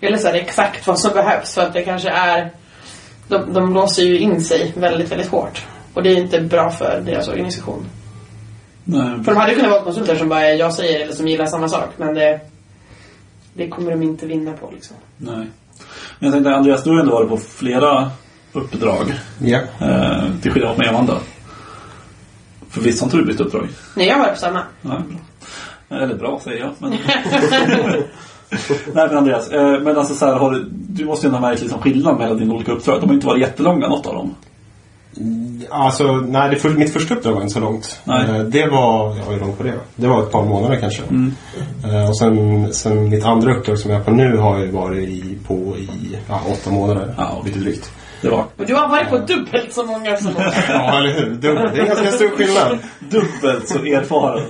[0.00, 2.50] Eller så är det exakt vad som behövs för att det kanske är,
[3.28, 5.66] de, de låser ju in sig väldigt, väldigt hårt.
[5.94, 7.86] Och det är inte bra för deras organisation.
[8.84, 11.46] Nej, För de hade ju kunnat vara konsulter som bara jag säger eller som gillar
[11.46, 11.88] samma sak.
[11.96, 12.40] Men det,
[13.54, 14.96] det kommer de inte vinna på liksom.
[15.16, 15.46] nej.
[16.18, 18.10] Men jag tänkte Andreas, du har ändå varit på flera
[18.52, 19.14] uppdrag.
[19.38, 19.60] Ja.
[19.80, 21.18] Eh, till skillnad från Amanda.
[22.74, 23.68] För visst har inte du bytt uppdrag?
[23.94, 24.60] Nej, jag var på samma.
[24.82, 25.98] Nej, bra.
[25.98, 26.70] Eller bra säger jag.
[26.78, 26.90] Men...
[28.94, 31.48] Nej men Andreas, eh, men alltså så här, har du, du måste ju ändå ha
[31.48, 33.00] märkt liksom skillnad mellan dina olika uppdrag.
[33.00, 34.34] De har inte varit jättelånga något av dem.
[35.70, 38.00] Alltså, nej, det för, mitt första uppdrag var inte så långt.
[38.04, 38.24] Nej.
[38.30, 39.74] Eh, Det var, ja hur långt var det?
[39.96, 41.02] Det var ett par månader kanske.
[41.02, 41.32] Mm.
[41.84, 45.08] Eh, Och sen, sen mitt andra uppdrag som jag är på nu har ju varit
[45.08, 45.88] i, på i
[46.28, 47.14] ja, åtta månader.
[47.16, 47.90] Ja, lite drygt.
[48.24, 50.54] Det var Och du har varit på dubbelt så många som oss.
[50.68, 51.30] Ja, eller hur?
[51.30, 51.74] Dubbelt.
[51.74, 52.78] Det är ganska stor skillnad.
[52.98, 54.46] dubbelt så erfaren.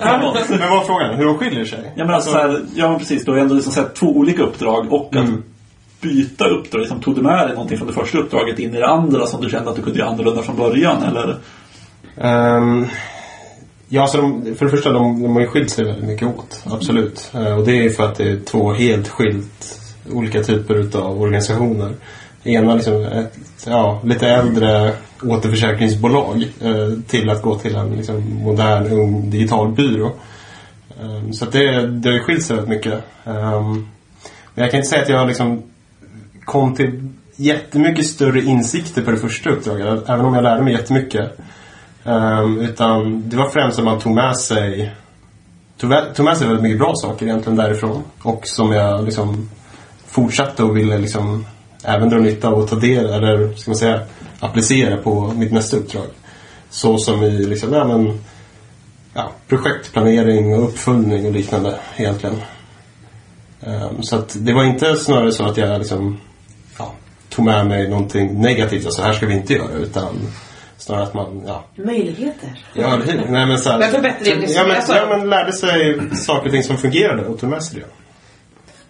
[0.48, 1.14] Men vad var frågan?
[1.14, 1.92] Hur de skiljer sig?
[1.96, 4.42] Ja men alltså, så här, ja men precis, du har ändå liksom sett två olika
[4.42, 5.42] uppdrag och att Mm.
[6.00, 6.80] byta uppdrag.
[6.80, 9.40] Liksom, tog du med dig någonting från det första uppdraget in i det andra som
[9.40, 11.36] du kände att du kunde göra annorlunda från början eller?
[12.20, 12.86] Ehm,
[13.88, 16.62] ja, alltså de, för det första, de, de har ju skilt sig väldigt mycket åt.
[16.72, 17.30] Absolut.
[17.34, 19.80] Eh, och det är för att det är två helt skilt
[20.12, 21.94] olika typer utav organisationer.
[22.44, 28.92] Ena liksom ett ja, lite äldre återförsäkringsbolag eh, till att gå till en liksom, modern,
[28.92, 30.12] ung digital byrå.
[31.02, 33.04] Ehm, så att det, det har ju skilt sig väldigt mycket.
[33.24, 33.88] Ehm,
[34.54, 35.62] men jag kan inte säga att jag liksom
[36.44, 40.08] kom till jättemycket större insikter på det första uppdraget.
[40.08, 41.38] Även om jag lärde mig jättemycket.
[42.04, 44.94] Um, utan det var främst att man tog med sig
[45.78, 48.02] tog, tog med sig väldigt mycket bra saker egentligen därifrån.
[48.22, 49.50] Och som jag liksom
[50.06, 51.46] fortsatte och ville liksom
[51.84, 54.00] även dra nytta av och ta del eller ska man säga
[54.40, 56.06] applicera på mitt nästa uppdrag.
[56.70, 58.20] Så som i liksom, ja, men,
[59.14, 62.36] ja, projektplanering och uppföljning och liknande egentligen.
[63.62, 66.20] Ehm, så att det var inte snarare så att jag liksom,
[66.78, 66.92] ja,
[67.28, 70.18] tog med mig någonting negativt, alltså här ska vi inte göra, utan
[70.76, 72.64] snarare att man, ja, Möjligheter.
[72.74, 73.26] Ja, hur?
[73.28, 76.52] Nej, men så här, Men förbättring, ja, men, alltså- ja, men lärde sig saker och
[76.52, 77.86] ting som fungerade och tog med sig det.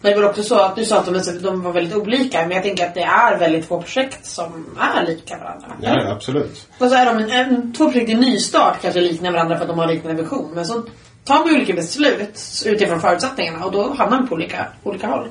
[0.04, 2.40] Men det var också så att du sa att de, de var väldigt olika.
[2.40, 5.66] Men jag tänker att det är väldigt få projekt som är lika varandra.
[5.80, 6.68] Ja, ja, absolut.
[6.78, 9.68] Och så är de en, en, två projekt i nystart kanske liknar varandra för att
[9.68, 10.50] de har liknande vision.
[10.54, 10.82] Men så
[11.24, 15.28] tar man olika beslut utifrån förutsättningarna och då hamnar man på olika, olika håll.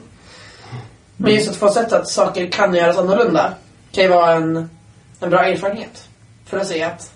[1.18, 3.54] Men just att få sett att saker kan göras annorlunda
[3.92, 4.70] kan ju vara en,
[5.20, 6.08] en bra erfarenhet.
[6.46, 7.12] För att se att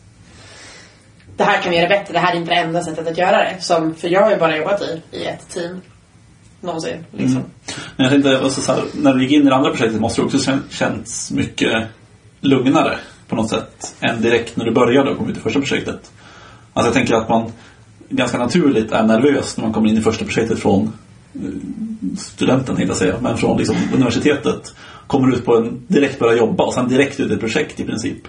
[1.37, 3.37] det här kan vi göra bättre, det här är inte det enda sättet att göra
[3.37, 3.61] det.
[3.61, 5.81] Som, för jag har ju bara jobbat i, i ett team.
[6.61, 7.05] Någonsin.
[7.11, 7.37] Liksom.
[7.37, 7.49] Mm.
[7.95, 10.21] Men jag tänkte också så här, när du gick in i det andra projektet måste
[10.21, 11.87] det också kän- känts mycket
[12.41, 16.11] lugnare på något sätt än direkt när du började och kom ut i första projektet.
[16.73, 17.51] Alltså jag tänker att man
[18.09, 20.93] ganska naturligt är nervös när man kommer in i första projektet från
[21.33, 21.41] eh,
[22.17, 24.75] studenten, tänkte jag säga, men från liksom universitetet.
[25.07, 27.83] Kommer ut på en, direkt börja jobba och sen direkt ut i ett projekt i
[27.83, 28.27] princip.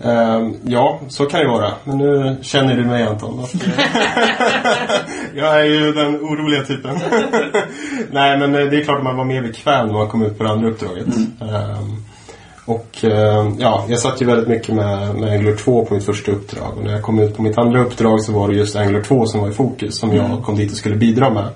[0.00, 1.72] Ehm, ja, så kan det vara.
[1.84, 3.40] Men nu känner du mig Anton.
[3.40, 3.54] Att,
[5.34, 6.98] jag är ju den oroliga typen.
[8.10, 10.38] Nej, men eh, det är klart att man var mer bekväm när man kom ut
[10.38, 11.06] på det andra uppdraget.
[11.40, 12.04] Ehm,
[12.64, 16.32] och ehm, ja, jag satt ju väldigt mycket med, med Angular 2 på mitt första
[16.32, 16.72] uppdrag.
[16.76, 19.26] Och när jag kom ut på mitt andra uppdrag så var det just Angular 2
[19.26, 19.98] som var i fokus.
[19.98, 21.48] Som jag kom dit och skulle bidra med.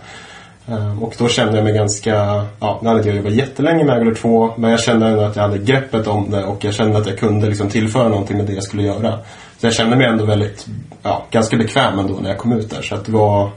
[0.68, 2.14] Ehm, och då kände jag mig ganska,
[2.60, 5.36] ja, nu hade inte jag jobbat jättelänge med Angular 2 men jag kände ändå att
[5.36, 8.46] jag hade greppet om det och jag kände att jag kunde liksom tillföra någonting med
[8.46, 9.18] det jag skulle göra.
[9.58, 10.66] Så jag kände mig ändå väldigt,
[11.02, 12.82] ja, ganska bekväm ändå när jag kom ut där.
[12.82, 13.50] Så att det var,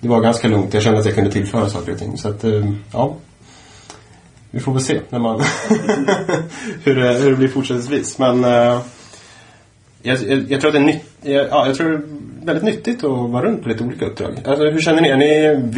[0.00, 0.74] det var ganska lugnt.
[0.74, 2.18] Jag kände att jag kunde tillföra saker och ting.
[2.18, 3.14] Så att, ehm, ja.
[4.50, 5.40] Vi får väl se när man
[6.84, 8.18] hur, det, hur det blir fortsättningsvis.
[8.18, 8.80] Men eh,
[10.02, 12.64] jag, jag, jag tror att det är nytt, jag, ja, jag tror det är väldigt
[12.64, 14.42] nyttigt att vara runt på lite olika uppdrag.
[14.44, 15.08] Alltså, hur känner ni?
[15.08, 15.70] Är ni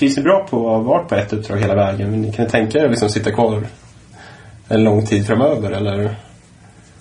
[0.00, 2.10] Trivs ni bra på att ha varit på ett uppdrag hela vägen?
[2.10, 3.66] Men kan ni tänka er att liksom sitta kvar
[4.68, 5.70] en lång tid framöver?
[5.70, 6.14] Eller?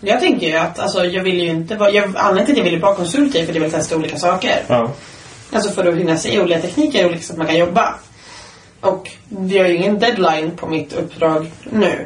[0.01, 1.91] Jag tänker ju att alltså, jag vill ju inte vara...
[1.91, 4.17] Jag, anledningen till att jag ville vara konsult är för att jag vill testa olika
[4.17, 4.63] saker.
[4.67, 4.91] Ja.
[5.51, 7.95] Alltså för att hinna se olika tekniker och olika sätt man kan jobba.
[8.81, 12.05] Och vi har ju ingen deadline på mitt uppdrag nu.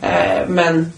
[0.00, 0.92] Eh, men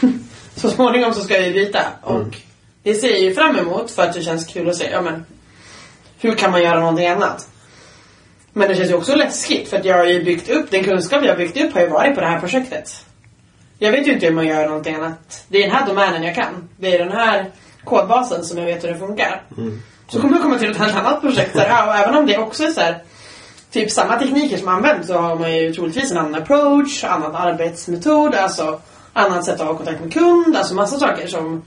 [0.54, 1.82] så småningom så ska jag ju byta.
[2.02, 2.36] Och
[2.82, 5.24] det ser jag ju fram emot för att det känns kul att se, ja men
[6.18, 7.46] hur kan man göra någonting annat?
[8.52, 11.24] Men det känns ju också läskigt för att jag har ju byggt upp, den kunskap
[11.24, 13.04] jag har byggt upp har ju varit på det här projektet.
[13.78, 15.44] Jag vet ju inte hur man gör någonting annat.
[15.48, 16.68] Det är den här domänen jag kan.
[16.76, 17.50] Det är den här
[17.84, 19.42] kodbasen som jag vet hur det funkar.
[20.08, 21.52] Så kommer jag komma till ett helt annat projekt.
[21.52, 23.02] Så här, och även om det också är så här,
[23.70, 28.34] typ samma tekniker som används så har man ju troligtvis en annan approach, annan arbetsmetod,
[28.34, 28.80] alltså
[29.12, 31.62] annat sätt att ha kontakt med kund, alltså massa saker som...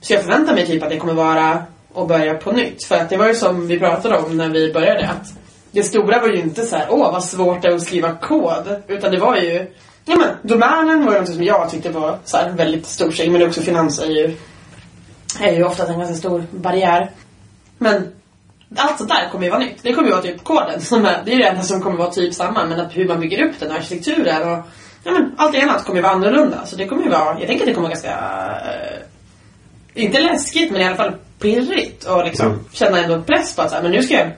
[0.00, 1.62] Så jag förväntar mig typ att det kommer vara
[1.94, 2.84] att börja på nytt.
[2.84, 5.39] För att det var ju som vi pratade om när vi började att
[5.72, 8.82] det stora var ju inte så här, åh vad svårt det är att skriva kod.
[8.88, 9.66] Utan det var ju,
[10.04, 13.30] ja men domänen var ju något som jag tyckte var så här väldigt stor sig.
[13.30, 14.36] Men också finans är ju,
[15.40, 17.10] är ju ofta en ganska stor barriär.
[17.78, 18.08] Men
[18.76, 19.82] allt sånt där kommer ju vara nytt.
[19.82, 22.10] Det kommer ju vara typ koden som är, det är det enda som kommer vara
[22.10, 22.64] typ samma.
[22.66, 24.58] Men att hur man bygger upp den, arkitekturen och
[25.04, 26.66] ja, men allt annat kommer ju vara annorlunda.
[26.66, 28.10] Så det kommer ju vara, jag tänker att det kommer vara ganska,
[29.94, 32.04] eh, inte läskigt men i alla fall pirrigt.
[32.04, 32.64] Och liksom Mm.
[32.72, 34.30] känna ändå press på att så här, men nu ska jag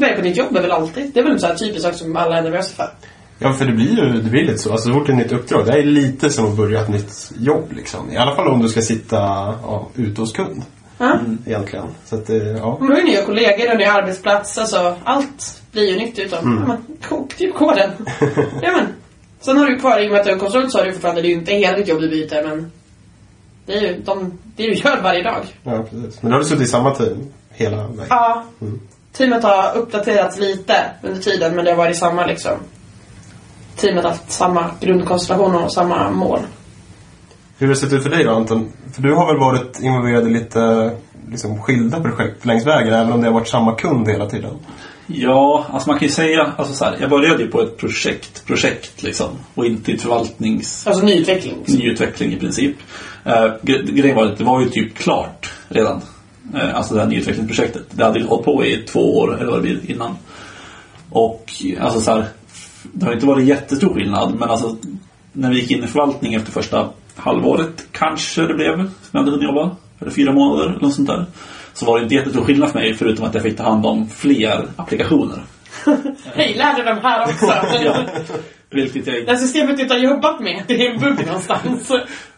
[0.00, 1.10] börja på nytt jobb är väl alltid.
[1.14, 2.90] Det är väl en sån här typisk sak som alla är nervösa för.
[3.38, 4.72] Ja, för det blir ju det blir lite så.
[4.72, 6.88] Alltså, så fort det är ett nytt uppdrag, det är lite som att börja ett
[6.88, 7.72] nytt jobb.
[7.76, 8.12] Liksom.
[8.12, 9.16] I alla fall om du ska sitta
[9.62, 10.62] ja, ute hos kund.
[10.98, 11.18] Ja.
[11.46, 11.86] Egentligen.
[12.04, 12.76] Så att, eh, ja.
[12.80, 14.58] Men då är nya kollegor och ny arbetsplats.
[14.58, 16.76] Alltså, allt blir ju nytt utom ja,
[17.10, 17.90] men, typ koden.
[18.62, 18.86] ja, men.
[19.40, 21.22] Sen har du kvar, i och med att du är konsult så har du fortfarande,
[21.22, 22.70] det är ju inte hela ditt jobb du byter men
[23.66, 25.44] det är ju de, det du gör varje dag.
[25.62, 26.22] ja, precis.
[26.22, 28.06] Men då har du suttit i samma team hela vägen.
[28.08, 28.44] Ja.
[29.12, 32.52] Teamet har uppdaterats lite under tiden men det har varit samma liksom.
[33.76, 36.40] Teamet har haft samma grundkonstellation och samma mål.
[37.58, 38.72] Hur har det sett ut för dig då Anton?
[38.94, 40.90] För du har väl varit involverad i lite
[41.30, 44.58] liksom, skilda projekt längs vägen även om det har varit samma kund hela tiden?
[45.06, 48.46] Ja, alltså man kan ju säga, alltså så här, jag började ju på ett projekt,
[48.46, 49.28] projekt liksom.
[49.54, 50.86] Och inte i ett förvaltnings...
[50.86, 51.58] Alltså nyutveckling.
[51.58, 51.78] Liksom.
[51.78, 52.76] nyutveckling i princip.
[53.26, 56.00] Uh, gre- grejen var att det var ju typ klart redan.
[56.54, 57.86] Eh, alltså det här nyutvecklingsprojektet.
[57.90, 60.16] Det hade ju hållit på i två år eller vad det blir innan.
[61.10, 62.24] Och alltså så här,
[62.82, 64.76] det har inte varit jättestor skillnad men alltså
[65.32, 69.30] när vi gick in i förvaltning efter första halvåret kanske det blev som jag hade
[69.30, 69.76] hunnit jobba.
[70.00, 71.26] Eller fyra månader eller något sånt där.
[71.74, 74.08] så var det inte jättestor skillnad för mig förutom att jag fick ta hand om
[74.08, 75.42] fler applikationer.
[76.34, 77.46] Hej, lär dig de här också.
[77.84, 78.04] Ja,
[78.72, 81.90] vilket jag Det här systemet du inte har jobbat med, det är en bugg någonstans.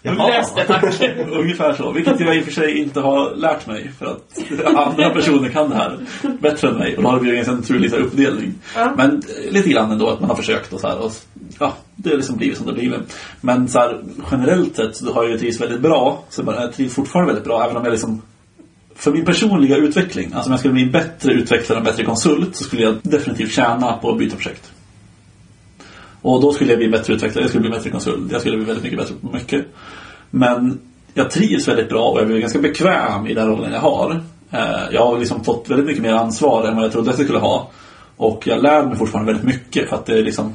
[0.02, 0.84] Lös det tack.
[1.32, 1.92] Ungefär så.
[1.92, 3.90] Vilket jag i och för sig inte har lärt mig.
[3.98, 5.98] För att andra personer kan det här
[6.40, 6.96] bättre än mig.
[6.96, 8.54] Och då har det blivit en naturlig uppdelning.
[8.76, 8.92] Ja.
[8.96, 10.98] Men eh, lite grann ändå att man har försökt och så här.
[10.98, 11.12] Och,
[11.58, 13.18] ja, det har liksom blivit som det har blivit.
[13.40, 16.24] Men så här, generellt sett så har jag ju trivts väldigt bra.
[16.28, 17.64] Så jag trivs fortfarande väldigt bra.
[17.64, 18.22] Även om jag liksom
[18.94, 22.04] för min personliga utveckling, alltså om jag skulle bli en bättre utvecklare och en bättre
[22.04, 24.72] konsult så skulle jag definitivt tjäna på att byta projekt.
[26.24, 28.66] Och då skulle jag bli bättre utvecklare, jag skulle bli bättre konsult, jag skulle bli
[28.66, 29.64] väldigt mycket bättre på mycket.
[30.30, 30.80] Men
[31.14, 34.22] jag trivs väldigt bra och jag blir ganska bekväm i den rollen jag har.
[34.50, 34.60] Eh,
[34.92, 37.38] Jag har liksom fått väldigt mycket mer ansvar än vad jag trodde att jag skulle
[37.40, 37.70] ha.
[38.16, 40.54] Och jag lär mig fortfarande väldigt mycket för att det är liksom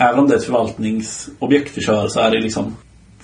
[0.00, 2.76] Även om det är ett förvaltningsobjekt vi kör så är det liksom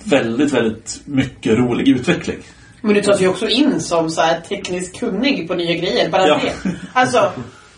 [0.03, 2.37] väldigt, väldigt mycket rolig utveckling.
[2.81, 6.09] Men du tas ju också in som så här tekniskt kunnig på nya grejer.
[6.09, 6.39] Bara Ja.
[6.43, 6.71] det.
[6.93, 7.31] Alltså,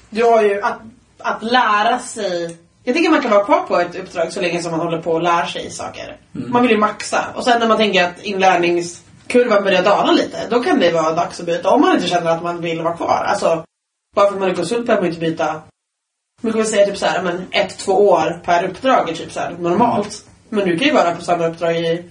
[0.10, 0.80] du har ju att,
[1.19, 2.58] att lära sig.
[2.88, 5.12] Jag tycker man kan vara kvar på ett uppdrag så länge som man håller på
[5.12, 6.17] och lär sig saker.
[6.32, 7.26] Man vill ju maxa.
[7.36, 11.39] Och sen när man tänker att inlärningskurvan börjar dala lite, då kan det vara dags
[11.39, 11.69] att byta.
[11.69, 13.23] Om man inte känner att man vill vara kvar.
[13.28, 13.63] Alltså,
[14.15, 15.62] bara för att man är konsult behöver man inte byta.
[16.41, 19.32] Man kan väl säga typ så här, men ett, två år per uppdrag är typ
[19.32, 20.26] så normalt.
[20.50, 22.10] Men du kan ju vara på samma uppdrag i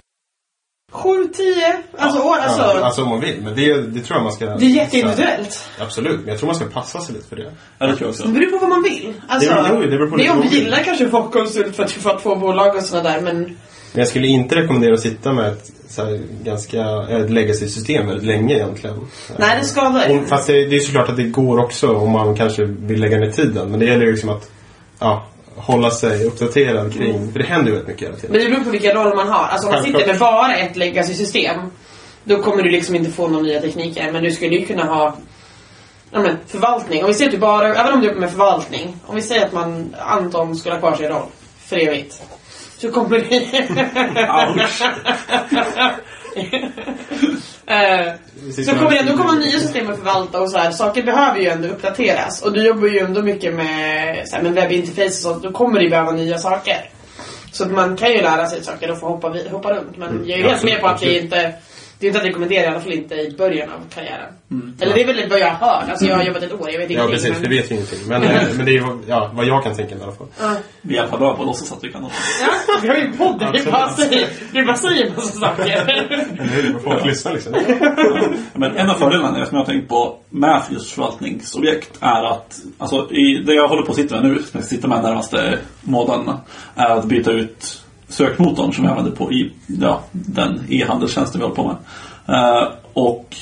[0.97, 2.35] sju, tio, alltså år.
[2.37, 3.41] Alltså, Ja, alltså om man vill.
[3.43, 4.45] Men det, det tror jag man ska...
[4.45, 5.69] det är jätteindividuellt.
[5.79, 7.51] Absolut, men jag tror man ska passa sig lite för det.
[7.79, 8.23] Ja, det tror jag också.
[8.23, 9.13] Det beror på vad man vill.
[9.27, 10.53] Alltså, Det beror- det beror på det vill.
[10.53, 13.35] gillar kanske att vara konsult för att du får två bolag och sådär där, men
[13.43, 13.55] Men
[13.93, 18.55] jag skulle inte rekommendera att sitta med ett så här, ganska, ett legacy-system väldigt länge
[18.55, 18.95] egentligen.
[19.37, 22.35] nej det skadar Om, fast det, det är såklart att det går också om man
[22.35, 23.71] kanske vill lägga ner tiden.
[23.71, 24.49] Men det gäller ju liksom att
[24.99, 25.25] ja,
[25.57, 28.31] hålla sig uppdaterad kring, för det händer ju väldigt mycket hela tiden.
[28.31, 29.47] Men det beror på vilka roller man har.
[29.47, 31.59] Alltså om man sitter med bara ett legacy-system,
[32.23, 34.11] då kommer du liksom inte få några nya tekniker.
[34.11, 35.17] Men du skulle ju kunna ha
[36.11, 37.03] ja, men, förvaltning.
[37.03, 38.95] Om vi säger att du bara, även om du jobbar med förvaltning.
[39.05, 41.25] Om vi säger att man, Anton skulle ha kvar sin roll
[41.59, 42.21] för evigt.
[42.77, 43.43] Så kommer det...
[47.67, 48.13] Eh,
[48.65, 50.71] Så kommer det, då kommer nya system att förvalta och så här.
[50.71, 52.41] Saker behöver ju ändå uppdateras.
[52.41, 55.43] Och du jobbar ju ändå mycket med, så här, med webbinterface och sånt.
[55.43, 56.89] Då kommer det ju behöva nya saker.
[57.51, 59.97] Så man kan ju lära sig saker och få hoppa, hoppa runt.
[59.97, 61.53] Men jag är ju helt med på att det inte
[61.99, 64.33] det är inte att rekommendera, i alla fall inte i början av karriären.
[64.81, 65.89] Eller det är väl vad jag har hört.
[65.89, 67.11] Alltså jag har jobbat ett år, jag vet Ja ingenting.
[67.11, 67.49] precis, men...
[67.49, 67.99] vi vet ju ingenting.
[68.07, 70.15] Men, eh, men det är ju vad- ja, vad jag kan tänka mig i alla
[70.15, 70.27] fall.
[70.41, 70.55] Ja.
[70.81, 72.11] Vi är i alla fall bra på att låtsas att vi kan något.
[72.41, 72.49] Ja,
[72.81, 76.07] vi har ju en podd där vi bara säger, vi bara säger massa saker.
[76.39, 76.79] Hur?
[76.79, 77.53] Folk lyssnar liksom.
[78.53, 83.11] Men en av fördelarna som jag har tänkt på med just förvaltningsobjekt är att alltså,
[83.11, 86.41] i det jag håller på att sitta med nu, som jag sitter med närmaste månaderna,
[86.75, 91.55] är att byta ut sökmotorn som jag använder på i ja, den e-handelstjänsten vi håller
[91.55, 91.77] på med.
[92.35, 93.35] Eh, och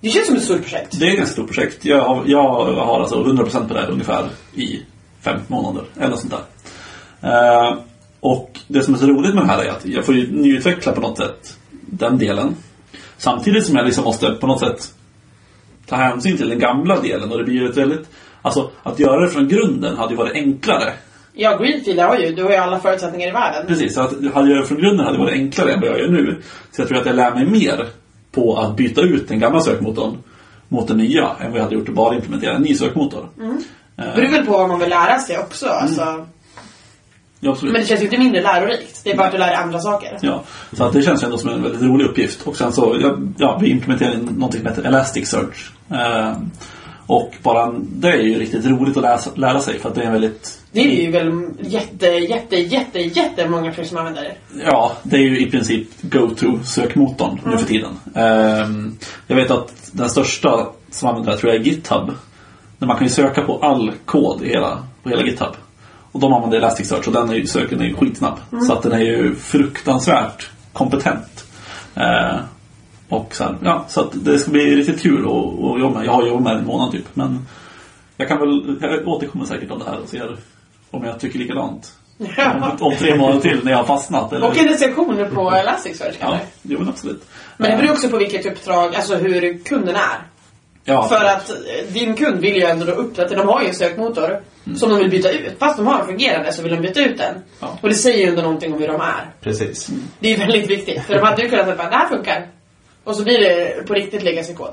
[0.00, 1.00] Det känns som ett stort projekt.
[1.00, 1.84] det är ett ganska stort projekt.
[1.84, 2.42] Jag har, jag
[2.74, 4.80] har alltså 100% på det här ungefär i
[5.20, 5.84] fem månader.
[6.00, 7.68] Eller sånt där.
[7.68, 7.78] Eh,
[8.20, 10.92] och det som är så roligt med det här är att jag får ju nyutveckla
[10.92, 12.56] på något sätt den delen.
[13.16, 14.94] Samtidigt som jag liksom måste på något sätt
[15.86, 17.32] ta hänsyn till den gamla delen.
[17.32, 18.08] Och det blir ju ett väldigt...
[18.42, 20.92] Alltså att göra det från grunden hade ju varit enklare.
[21.32, 23.66] Ja, Greenfield har ju, du har ju alla förutsättningar i världen.
[23.66, 25.98] Precis, så att hade jag det från grunden hade det varit enklare än vad jag
[25.98, 26.42] gör nu.
[26.72, 27.86] Så jag tror att jag lär mig mer
[28.32, 30.18] på att byta ut den gamla sökmotorn
[30.68, 33.28] mot den nya än vad jag hade gjort att bara implementera en ny sökmotor.
[33.40, 35.66] Eh, Det beror väl på vad man vill lära sig också.
[35.68, 36.26] Alltså.
[37.40, 37.72] ja, absolut.
[37.72, 39.00] Men det känns ju inte mindre lärorikt.
[39.04, 40.18] Det är bara att du lär dig andra saker.
[40.22, 42.46] Ja, så att det känns ändå som en väldigt rolig uppgift.
[42.46, 45.72] Och sen så, ja, vi implementerar in någonting som heter Elasticsearch.
[45.90, 46.32] Eh,
[47.10, 50.06] och bara det är ju riktigt roligt att läsa, lära sig för att det är
[50.06, 54.62] en väldigt Det är ju väl jätte, jätte, jätte, jättemånga fler som använder det.
[54.64, 57.90] Ja, det är ju i princip go-to-sökmotorn nu för tiden.
[58.14, 58.96] Ehm,
[59.26, 62.10] jag vet att den största som använder det tror jag är GitHub.
[62.78, 65.54] Där man kan ju söka på all kod i hela, på hela GitHub.
[66.12, 68.38] Och de använder Elasticsearch och den är ju, söken är ju skitsnabb.
[68.66, 71.44] Så att den är ju fruktansvärt kompetent.
[71.94, 72.38] Ehm,
[73.10, 76.06] och sen, ja, så det ska bli riktigt kul att, att jobba med.
[76.06, 77.04] Jag har jobbat med den en månad typ.
[77.14, 77.46] Men
[78.16, 80.36] jag kan väl, jag återkommer säkert om det här och ser
[80.90, 81.92] om jag tycker likadant.
[82.18, 84.32] Om, om tre månader till när jag har fastnat.
[84.32, 84.46] Eller?
[84.46, 87.24] Och en recension på Elasticsearch Ja, jo men absolut.
[87.56, 90.26] Men det beror också på vilket uppdrag, alltså hur kunden är.
[90.84, 93.74] Ja, För att eh, din kund vill ju ändå då uppdatera, de har ju en
[93.74, 94.40] sökmotor
[94.76, 95.58] som de vill byta ut.
[95.58, 97.34] Fast de har en fungerande så vill de byta ut den.
[97.60, 97.78] Ja.
[97.80, 99.30] Och det säger ju ändå någonting om hur de är.
[99.40, 99.90] Precis.
[100.20, 101.02] Det är väldigt viktigt.
[101.02, 102.46] För de hade ju kunnat säga att det här funkar.
[103.04, 104.70] Och så blir det på riktigt legacy-kod.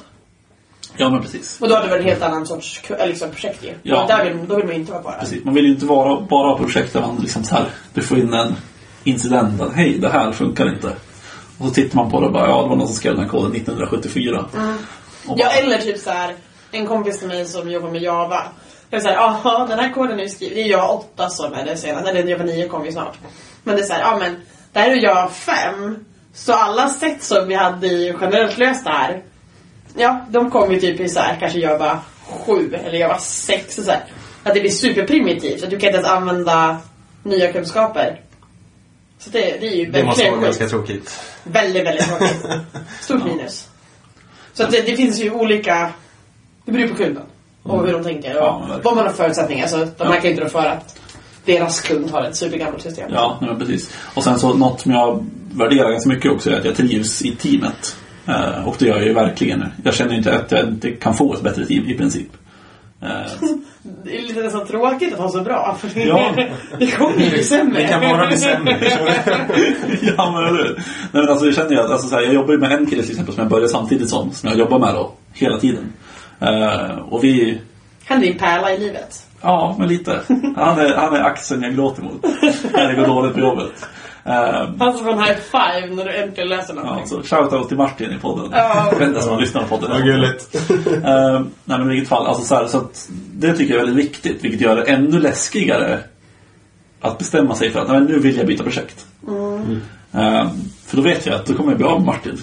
[0.98, 1.62] ja, men precis.
[1.62, 3.74] Och då hade det varit en helt annan sorts liksom, projekt ju.
[3.84, 4.02] Ja.
[4.02, 5.18] Och där vill, då vill man inte vara kvar.
[5.20, 5.44] precis.
[5.44, 8.34] Man vill ju inte vara, bara projekt där man liksom så här, du får in
[8.34, 8.56] en
[9.04, 9.62] incident.
[9.62, 10.88] att, Hej, det här funkar inte.
[11.60, 13.24] Och så tittar man på det och bara, ja det var någon som skrev den
[13.24, 14.40] här koden 1974.
[14.40, 14.50] Och
[15.40, 16.36] Ja, bara- eller typ så här
[16.72, 18.44] en kompis till mig som jobbar med Java.
[18.90, 21.66] Jag såhär, jaha den här koden är ju skriven, det är jag 8 som är
[21.66, 23.18] det senaste, eller Java 9 kommer ju snart.
[23.64, 24.36] Men det är såhär, ja men
[24.74, 26.06] det här är jag 5.
[26.38, 29.24] Så alla sätt som vi hade i generellt löst det här,
[29.96, 32.00] ja de kom ju typ i så här, kanske Java
[32.46, 34.04] 7 eller Java 6 och så här.
[34.44, 36.78] Att det blir superprimitivt, att du kan inte ens använda
[37.24, 38.22] nya kunskaper.
[39.20, 41.20] Så det, det är ju Det måste vara ganska tråkigt.
[41.44, 42.46] Väldigt, väldigt tråkigt.
[43.02, 43.68] Stort minus.
[44.54, 45.92] Så att det, det finns ju olika...
[46.66, 47.24] Det beror på kunden.
[47.64, 48.38] Och hur de tänker.
[48.38, 49.68] Och Ja, vad man har förutsättningar.
[49.68, 50.06] Så de Ja.
[50.06, 51.00] här kan ju inte rå för att
[51.48, 53.10] deras kund har ett supergammalt system.
[53.14, 53.98] Ja, men precis.
[54.14, 57.36] Och sen så något som jag värderar ganska mycket också är att jag trivs i
[57.36, 57.96] teamet.
[58.28, 59.64] Eh, och det gör jag ju verkligen.
[59.84, 62.28] Jag känner inte att jag inte kan få ett bättre team i princip.
[63.02, 63.08] Eh,
[64.04, 65.78] Det är lite nästan tråkigt att ha så bra.
[65.80, 66.32] För det, Ja.
[66.80, 67.82] det kommer ju bli sämre.
[67.82, 68.78] Det kan bara bli sämre.
[70.18, 70.74] ja, men eller?
[70.74, 72.86] Nej, men alltså, jag känner ju att alltså, så här, jag jobbar ju med en
[72.86, 75.94] kille till exempel som jag började samtidigt som, som jag jobbar med då, hela tiden.
[76.40, 77.62] Eh, och vi,
[78.06, 79.24] Han är din pärla i livet.
[79.42, 80.20] Ja, men lite.
[80.56, 82.24] Han är, han är axeln jag gråter mot
[82.74, 83.88] när det går dåligt på jobbet.
[84.26, 87.08] Eh, Han som en high five när du äntligen läser ja, någonting.
[87.08, 88.48] så shoutout till Martin i podden.
[88.52, 88.88] Ja.
[88.92, 89.90] Jag vet inte om han lyssnar på podden.
[89.92, 90.56] Vad gulligt.
[91.06, 93.86] Eh, nej men i vilket fall, alltså så, här, så att det tycker jag är
[93.86, 96.00] väldigt viktigt, vilket gör det ännu läskigare
[97.02, 99.06] att bestämma sig för att nej, nu vill jag byta projekt.
[100.14, 100.48] Eh,
[100.86, 102.38] för då vet jag att då kommer jag bli av med Martin.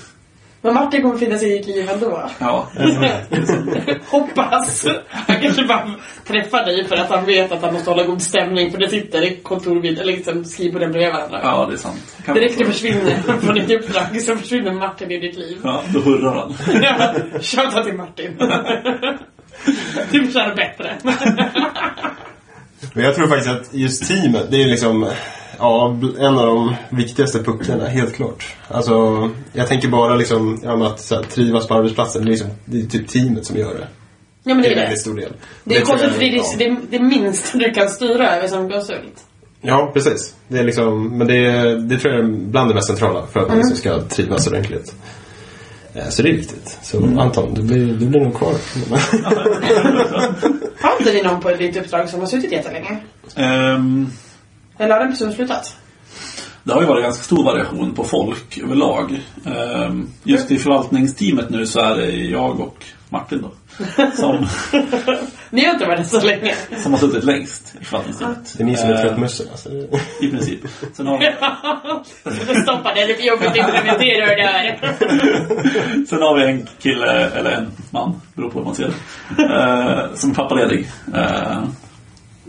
[0.65, 2.31] Men Martin kommer finnas i ditt liv ändå.
[2.39, 2.69] Ja,
[4.11, 4.87] Hoppas.
[5.11, 5.95] Han kanske bara
[6.27, 9.23] träffar dig för att han vet att han måste hålla god stämning för det sitter
[9.23, 11.41] i kontor vid, eller liksom skrivborden bredvid varandra.
[11.43, 12.17] ja det är sant.
[12.25, 15.59] Kan Direkt du försvinner från ditt uppdrag så försvinner Martin i ditt liv.
[15.65, 16.55] Ja, då hurrar han.
[16.83, 18.37] Ja, Shoutout till Martin.
[20.11, 20.97] Du förtjänar bättre.
[22.93, 25.11] Men jag tror faktiskt att just teamet, det är liksom
[25.59, 28.55] ja, en av de viktigaste pucklarna, helt klart.
[28.69, 32.49] Alltså, jag tänker bara liksom, ja, att så här, trivas på arbetsplatsen, det är, liksom,
[32.65, 33.87] det är typ teamet som gör det.
[34.47, 35.01] Ja men det Till är väldigt det.
[35.01, 35.33] stor del.
[35.65, 38.49] Det är tror konstigt för det är det, det, det minsta du kan styra över
[38.49, 39.25] som konsult.
[39.61, 40.35] Ja, precis.
[40.49, 43.49] Det är liksom, men det, det tror jag är bland det mest centrala för att
[43.49, 44.95] man liksom ska trivas ordentligt.
[45.95, 46.79] Eh, Så det är viktigt.
[46.83, 48.55] Så Anton, du blir, du blir nog kvar.
[50.81, 52.99] Har inte ni någon på ditt uppdrag som har suttit jättelänge?
[53.37, 54.07] Ehm,
[54.79, 55.77] Eller har den personen slutat?
[56.65, 59.21] det har ju varit ganska stor variation på folk överlag.
[59.47, 63.51] Ehm, just i förvaltningsteamet nu så är det jag och Martin då.
[64.15, 64.47] Som,
[65.51, 66.55] Ni har inte varit så länge.
[66.77, 68.55] som har suttit längst i förvaltningsteamet.
[68.57, 69.47] Det är ni som är Ehm, tröttmössor.
[69.51, 69.69] Alltså.
[70.21, 70.61] I princip.
[70.93, 71.19] Sen har,
[72.25, 74.79] vi, Stoppa det, det är för jobbigt att implementera det där.
[76.09, 78.91] sen har vi en kille, eller en man, beror på hur man ser
[79.37, 80.89] det, eh, som är pappaledig.
[81.15, 81.63] Eh,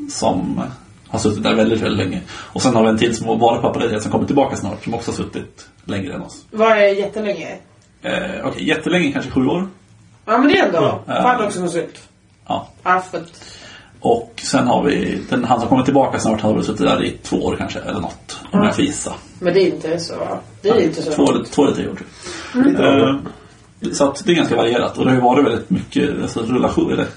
[0.10, 0.62] som
[1.10, 2.22] har suttit där väldigt, väldigt länge.
[2.32, 4.94] Och sen har vi en till som har varit pappaledig som kommer tillbaka snart, som
[4.94, 6.46] också har suttit längre än oss.
[6.52, 7.58] Vad är jättelänge?
[8.02, 8.14] Eh,
[8.46, 9.68] Okej, jättelänge, kanske sju år.
[10.26, 11.00] Ja men det är ändå.
[11.06, 11.14] Ja.
[11.14, 12.02] Fan också konsult.
[12.48, 12.68] Ja.
[12.84, 13.42] Ja, att-
[14.00, 17.12] Och sen har vi, den, han som kommer tillbaka snart har väl suttit där i
[17.24, 18.40] två år kanske, eller något.
[18.52, 19.14] Om jag får gissa.
[19.40, 20.14] Men det är inte så...
[20.62, 21.12] Det är inte så...
[21.12, 23.10] Två, två eller tre år tror jag.
[23.10, 23.16] Eh,
[23.94, 24.98] så att det är ganska varierat.
[24.98, 27.08] Och det har ju varit väldigt mycket alltså, relation, eller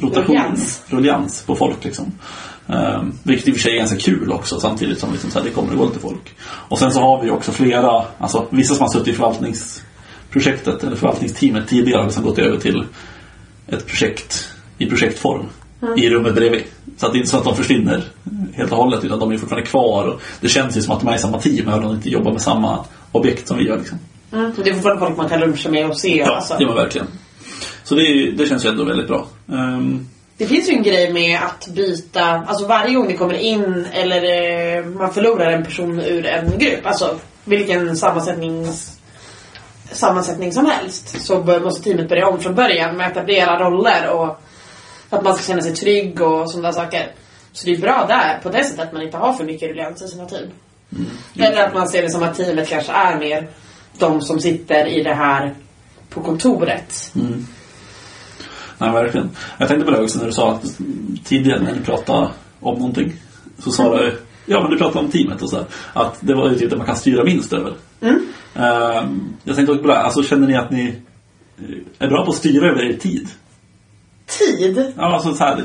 [0.00, 0.82] rotation, Ruljans.
[0.88, 2.12] ruljans på folk liksom.
[2.72, 5.46] Eh, vilket i och för sig är ganska kul också samtidigt som liksom, så här,
[5.46, 6.34] det kommer och går lite folk.
[6.42, 10.96] Och sen så har vi också flera, alltså vissa som har suttit i förvaltningsprojektet eller
[10.96, 12.84] förvaltningsteamet tidigare har liksom gått över till
[13.66, 15.46] ett projekt i projektform
[15.96, 16.62] i rummet bredvid.
[16.96, 18.04] Så att det är inte så att de försvinner
[18.54, 20.04] helt och hållet utan de är fortfarande kvar.
[20.06, 22.10] Och det känns ju som att de är i samma team även om de inte
[22.10, 23.78] jobbar med samma objekt som vi gör.
[23.78, 23.98] Liksom.
[24.32, 24.52] Mm.
[24.64, 26.16] Det är fortfarande folk man kan luncha med och se.
[26.18, 26.56] Ja, alltså.
[26.58, 27.06] det var verkligen.
[27.84, 29.26] Så det, är- det känns ju ändå väldigt bra.
[29.52, 30.06] Ehm,
[30.40, 34.22] Det finns ju en grej med att byta, alltså varje gång det kommer in eller
[34.78, 38.98] eh, man förlorar en person ur en grupp, alltså vilken sammansättnings,
[39.92, 44.40] sammansättning som helst, så måste teamet börja om från början med att etablera roller och
[45.10, 47.12] att man ska känna sig trygg och sådana saker.
[47.52, 50.02] Så det är bra där, på det sättet att man inte har för mycket ruljans
[50.02, 50.50] i sina team.
[51.38, 53.48] Eller att man ser det som att teamet kanske är mer
[53.98, 55.54] de som sitter i det här
[56.08, 57.12] på kontoret.
[58.80, 59.30] Nej, verkligen.
[59.58, 60.78] Jag tänkte på det också när du sa att
[61.24, 62.28] tidigare när ni pratade
[62.60, 63.12] om någonting
[63.58, 66.50] så sa du, ja men du pratade om teamet och så här, att det var
[66.50, 67.72] ju typ man kan styra minst över.
[68.54, 70.94] Ehm, jag tänkte också på det här, alltså känner ni att ni
[71.98, 73.28] är bra på att styra över er tid?
[74.38, 74.92] Tid?
[74.96, 75.62] Ja, alltså så här,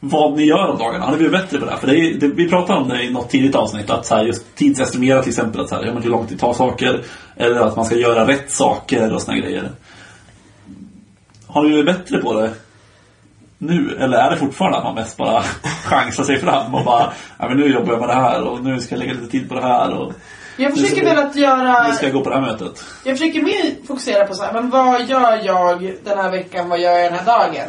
[0.00, 1.04] vad ni gör om dagarna.
[1.04, 1.78] Har ni blivit bättre på det här?
[1.78, 3.90] För det är, det, vi pratade om det i något tidigt avsnitt.
[3.90, 5.60] Att så här, just tidsestimera till exempel.
[5.60, 7.02] Att så här, hur lång tid tar saker?
[7.36, 9.70] Eller att man ska göra rätt saker och såna grejer.
[11.54, 12.50] Har ni blivit bättre på det
[13.58, 13.96] nu?
[14.00, 15.42] Eller är det fortfarande att man mest bara
[15.84, 18.80] chansar sig fram och bara ja, men nu jobbar jag med det här och nu
[18.80, 19.90] ska jag lägga lite tid på det här.
[19.90, 20.12] Och,
[20.56, 21.88] Jag försöker ska väl att göra...
[21.88, 22.84] Nu ska jag gå på det här mötet.
[23.04, 26.80] Jag försöker mer fokusera på så här, men vad gör jag den här veckan, vad
[26.80, 27.68] gör jag den här dagen?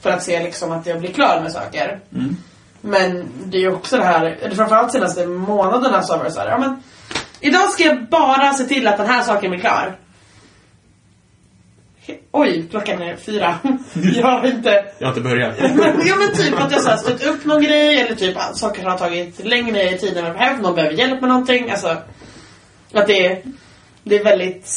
[0.00, 2.00] För att se liksom att jag blir klar med saker.
[2.14, 2.36] Mm.
[2.80, 6.40] Men det är ju också det här, eller framförallt senaste månaderna så har det så
[6.40, 6.82] här, ja men
[7.40, 9.96] Idag ska jag bara se till att den här saken blir klar.
[12.32, 13.54] Oj, klockan är fyra.
[14.14, 14.84] jag har inte...
[14.98, 15.54] Jag har inte börjat.
[15.60, 18.56] Men, ja men typ att jag så här stött upp någon grej eller typ att
[18.56, 20.62] saker har tagit längre tid än vad det behövs.
[20.62, 21.70] Någon behöver hjälp med någonting.
[21.70, 21.96] Alltså,
[22.92, 23.42] att det är,
[24.04, 24.68] det är väldigt...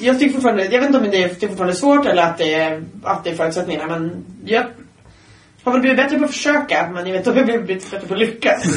[0.00, 2.38] Jag tycker fortfarande, jag vet inte om det är, det är fortfarande svårt eller att
[2.38, 4.66] det är, att det är förutsättningarna men jag
[5.64, 7.90] har väl blivit bättre på att försöka men jag vet inte om jag har blivit
[7.90, 8.76] bättre på att lyckas.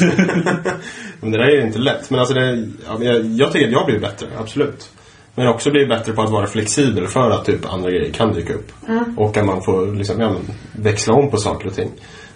[1.20, 2.10] Men det där är ju inte lätt.
[2.10, 2.68] Men alltså det,
[3.00, 4.90] jag, jag tycker att jag blir bättre, absolut.
[5.38, 8.54] Men också blivit bättre på att vara flexibel för att typ andra grejer kan dyka
[8.54, 8.72] upp.
[9.16, 10.36] Och att man får liksom, ja,
[10.72, 11.90] växla om på saker och ting.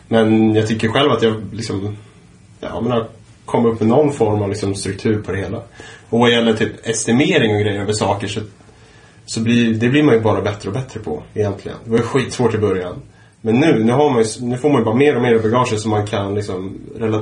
[0.09, 1.97] Men jag tycker själv att jag liksom,
[2.61, 3.09] ja, men har
[3.45, 5.63] kommit upp med någon form av liksom, struktur på det hela.
[6.11, 8.41] Och vad gäller typ estimering och grejer över saker så,
[9.27, 11.79] så blir, det blir man ju bara bättre och bättre på egentligen.
[11.85, 13.03] Det var ju skitsvårt i början.
[13.41, 15.79] Men nu, nu, har man ju, nu får man ju bara mer och mer bagage
[15.79, 16.81] som man kan liksom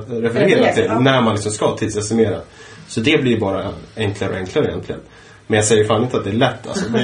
[0.08, 2.40] referera till när man liksom ska tidsestimera.
[2.88, 5.00] Så det blir bara enklare och enklare egentligen.
[5.50, 6.84] Men jag säger fan inte att det är lätt alltså.
[6.92, 7.00] Det,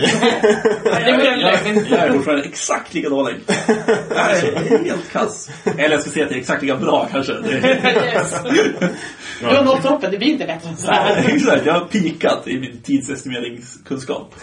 [1.05, 3.41] en Jag, är fortfarande exakt lika dålig.
[4.11, 5.51] Jag är helt kass.
[5.65, 7.33] Eller jag ska säga att jag är exakt lika bra kanske.
[7.33, 8.35] Det är, yes.
[9.41, 11.25] Du har nått toppen, det blir inte bättre än så här.
[11.27, 14.35] exakt, jag har pikat i min tidsestimeringskunskap.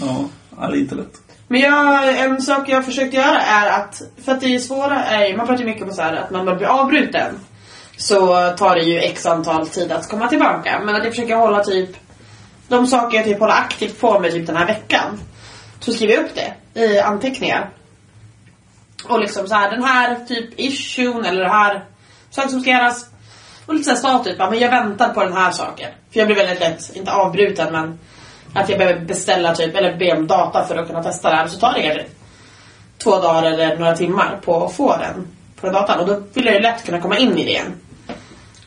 [0.00, 1.20] Ja, det är inte lätt.
[1.48, 5.04] Men jag, en sak jag har försökt göra är att, för att det är svåra
[5.04, 7.34] är man pratar ju mycket om så här att man blir avbruten.
[7.96, 10.80] Så tar det ju x antal tid att komma tillbaka.
[10.84, 11.90] Men att jag försöker hålla typ,
[12.72, 15.20] de saker jag typ håller aktivt på med typ den här veckan.
[15.80, 17.70] Så skriver jag upp det i anteckningar.
[19.08, 21.84] Och liksom så här, den här typ issuen eller det här
[22.30, 23.06] saker som ska göras.
[23.66, 25.90] Och lite såhär status, bara, men jag väntar på den här saken.
[26.10, 27.98] För jag blir väldigt lätt, inte avbruten men
[28.54, 31.46] att jag behöver beställa typ, eller be om data för att kunna testa det här.
[31.46, 32.04] Så tar det kanske
[32.98, 35.28] två dagar eller några timmar på att få den
[35.60, 36.00] på den datan.
[36.00, 37.72] Och då vill jag ju lätt kunna komma in i det igen.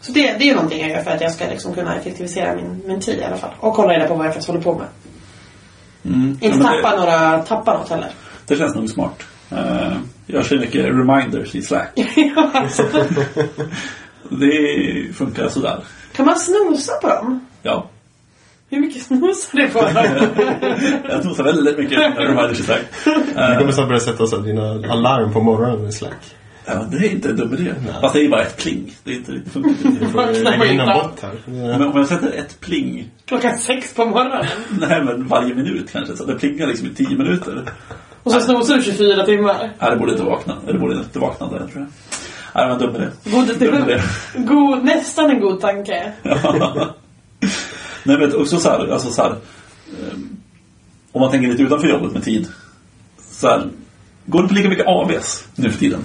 [0.05, 2.55] Så det, det är ju någonting jag gör för att jag ska liksom kunna effektivisera
[2.55, 3.49] min, min tid i alla fall.
[3.59, 4.87] Och hålla reda på vad jag faktiskt håller på med.
[6.05, 6.29] Mm.
[6.41, 8.09] Inte Ja, tappa, det, några, tappa något heller.
[8.47, 9.23] det känns nog smart.
[9.51, 11.91] Uh, jag kör mycket reminders i Slack.
[14.29, 15.83] Det funkar sådär.
[16.15, 17.45] kan man snosa på dem?
[17.61, 17.89] Ja.
[18.69, 19.93] Hur mycket snosar du på dem?
[21.09, 22.81] Jag nosar väldigt mycket reminders i Slack.
[23.05, 26.35] du Eh, kommer snart börja sätta så dina alarm på morgonen i Slack.
[26.65, 27.73] Ja, men det är inte dum idé.
[28.01, 28.95] Fast det är bara ett pling.
[29.03, 29.69] Det, är inte, funkar
[31.21, 31.37] här.
[31.47, 34.45] Men om jag sätter ett pling Klockan sex på morgonen.
[34.79, 37.63] Nej men varje minut kanske, så det plingar liksom i 10 minuter.
[38.23, 39.71] Och så snosar du 24 timmar.
[39.79, 40.57] Nej, det borde inte vakna.
[40.67, 41.87] Det borde inte vakna där tror jag.
[42.55, 43.07] Nej, det var en dum idé.
[43.23, 44.01] God, det Dum idé.
[44.35, 46.11] var god, nästan en god tanke.
[48.03, 49.29] Nej men också så här, alltså så här.
[49.31, 50.29] ehm,
[51.11, 52.47] Om man tänker lite utanför jobbet med tid.
[53.31, 53.67] Så här,
[54.25, 55.99] går det på lika mycket AVs nu för tiden?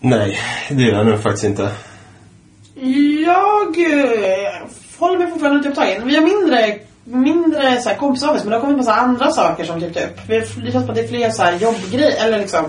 [0.00, 0.38] Nej,
[0.70, 1.70] det gör jag nog faktiskt inte.
[3.26, 4.68] Jag eh,
[4.98, 6.06] håller mig fortfarande typ upptagen.
[6.06, 7.96] Vi har mindre, mindre så här,
[8.32, 10.20] men det har kommit massa andra saker som typ upp.
[10.28, 12.64] Vi, det känns som att det är fler så här jobbgrejer, eller liksom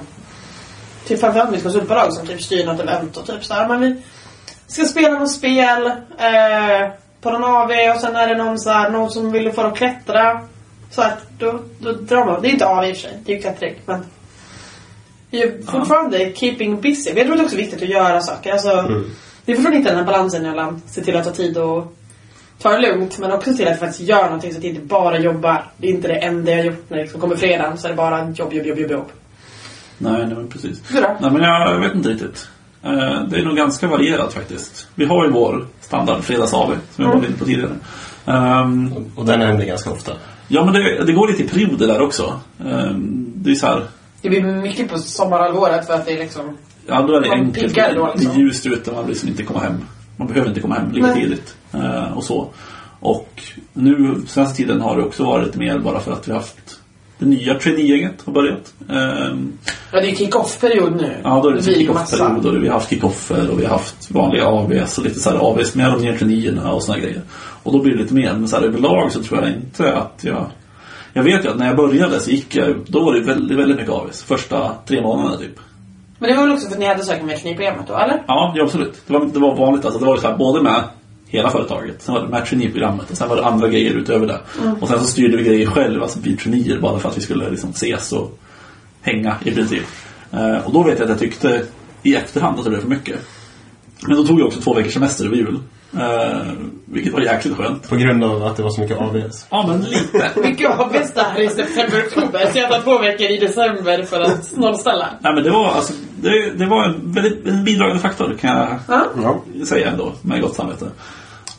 [1.10, 3.68] Typ framförallt mitt konsultbolag som typ styr något event och typ sådär.
[3.68, 4.02] Men vi
[4.68, 5.86] ska spela något spel
[6.18, 6.90] eh,
[7.22, 9.72] på någon AV och sen är det någon, så här, någon som vill få dem
[9.72, 10.42] att klättra.
[10.92, 12.42] Så att då, då drar man.
[12.42, 13.76] Det är inte AV i och för sig, det är ju klättring.
[13.86, 14.06] Men
[15.32, 17.12] det är ju fortfarande keeping busy.
[17.16, 18.52] Jag tror det är också viktigt att göra saker.
[18.52, 18.70] Alltså,
[19.46, 21.96] Det är fortfarande inte den här balansen mellan se till att ta tid och
[22.62, 24.86] ta det lugnt men också se till att faktiskt göra någonting så att jag inte
[24.86, 25.64] bara jobbar.
[25.78, 27.98] Det är inte det enda jag gjort när det liksom kommer fredagen så är det
[27.98, 29.06] bara jobb, jobb, jobb, jobb, jobb.
[29.98, 30.82] Nej, nej men precis.
[30.92, 31.18] Du då?
[31.22, 32.48] Nej men jag vet inte riktigt.
[32.84, 34.88] Eh, Det är nog ganska varierat faktiskt.
[34.96, 37.72] Vi har ju vår standard fredags-AV som jag var inne på tidigare.
[38.26, 40.12] Ehm, Och den händer ganska ofta.
[40.48, 42.40] Ja men det, det går lite i perioder där också.
[42.66, 43.84] Ehm, Det är så här.
[44.22, 46.58] Det blir mycket på sommarhalvåret för att det är liksom...
[46.88, 47.76] Ja, då är det enkelt.
[47.76, 48.42] då, Det är liksom.
[48.42, 49.78] ljust ute, man vill liksom inte komma hem.
[50.18, 51.22] Man behöver inte komma hem lika Nej.
[51.22, 51.56] tidigt.
[51.74, 52.48] Eh, och så.
[53.00, 53.44] Och
[53.74, 56.80] nu, senaste tiden har det också varit mer bara för att vi har haft
[57.20, 58.74] det nya trainee-gänget har börjat.
[58.90, 59.54] Ehm,
[59.92, 61.16] Ja, det är kick-off-period nu.
[61.24, 64.12] ja, då är det liksom kick-off-period och vi har haft kick-offer och vi har haft
[64.12, 67.22] vanliga AVs och lite så här AVs med de nya traineerna och såna grejer.
[67.64, 68.34] Och då blir det lite mer.
[68.34, 70.46] Men så här överlag så tror jag inte att jag...
[71.14, 73.78] Jag vet ju att när jag började så gick jag, då var det väldigt, väldigt
[73.78, 74.24] mycket AVs.
[74.24, 75.60] Första tre månaderna typ.
[76.20, 78.24] Men det var väl också för att ni hade sökt med traineeprogrammet då, eller?
[78.28, 79.02] Ja, ja absolut.
[79.08, 79.86] Det var, det var vanligt.
[79.86, 80.84] Alltså, det var så här, både med
[81.28, 84.40] hela företaget, sen var det med traineeprogrammet och sen var det andra grejer utöver det.
[84.82, 87.50] Och sen så styrde vi grejer själva, alltså vi traineer, bara för att vi skulle
[87.50, 88.40] liksom ses och
[89.02, 89.84] hänga i princip.
[90.32, 91.66] Eh, och då vet jag att jag tyckte
[92.04, 93.20] i efterhand att det blev för mycket.
[94.08, 95.60] Men då tog jag också två veckors semester över jul.
[95.98, 96.52] Eh,
[96.86, 97.90] vilket var jäkligt skönt.
[97.90, 99.46] På grund av att det var så mycket AVS.
[99.50, 100.32] Ja, men lite.
[100.36, 102.50] Mycket ABs där i september, oktober.
[102.54, 105.08] Så jag tar två veckor i december för att nollställa.
[105.20, 108.80] Nej, men det var, alltså, det, det var en väldigt en bidragande faktor kan jag
[109.24, 109.42] Ja.
[109.66, 110.86] Säga ändå, med gott samvete.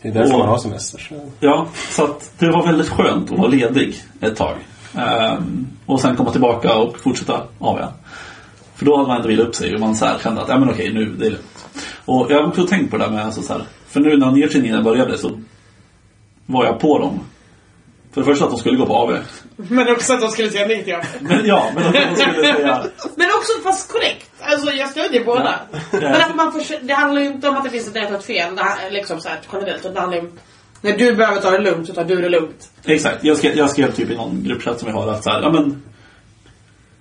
[0.02, 0.98] Det är därför Och- man har semester.
[1.08, 1.30] Så.
[1.40, 4.54] Ja, så att det var väldigt skönt att vara ledig ett tag.
[4.98, 7.90] Ehm, och sen komma tillbaka och fortsätta av igen.
[8.74, 10.58] För då hade man ändå vilat upp sig och man så här kände att ja,
[10.58, 11.66] men okej, nu det är lugnt.
[12.04, 14.30] Och jag har också tänkt på det där med alltså så här, för nu när
[14.30, 15.40] nya traineerna började så
[16.46, 17.20] var jag på dem.
[18.12, 19.18] För det första att de skulle gå på AV.
[19.56, 21.04] Men också att de skulle säga nej till AB.
[21.20, 22.82] Men ja, men också att de skulle säga
[23.16, 24.30] Men också fast korrekt.
[24.40, 25.60] Alltså jag stödjer båda.
[25.92, 25.98] Ja.
[26.00, 28.56] Men att man får, det handlar ju inte om att det finns ett ett fel.
[28.56, 29.80] Det här, liksom så här, generellt.
[29.80, 30.32] utan Det handlar ju om
[30.80, 32.70] när du behöver ta det lugnt så tar du det lugnt.
[32.84, 35.42] Exakt, jag skrev, jag skrev typ i någon gruppchatt som vi har att så här,
[35.42, 35.82] ja men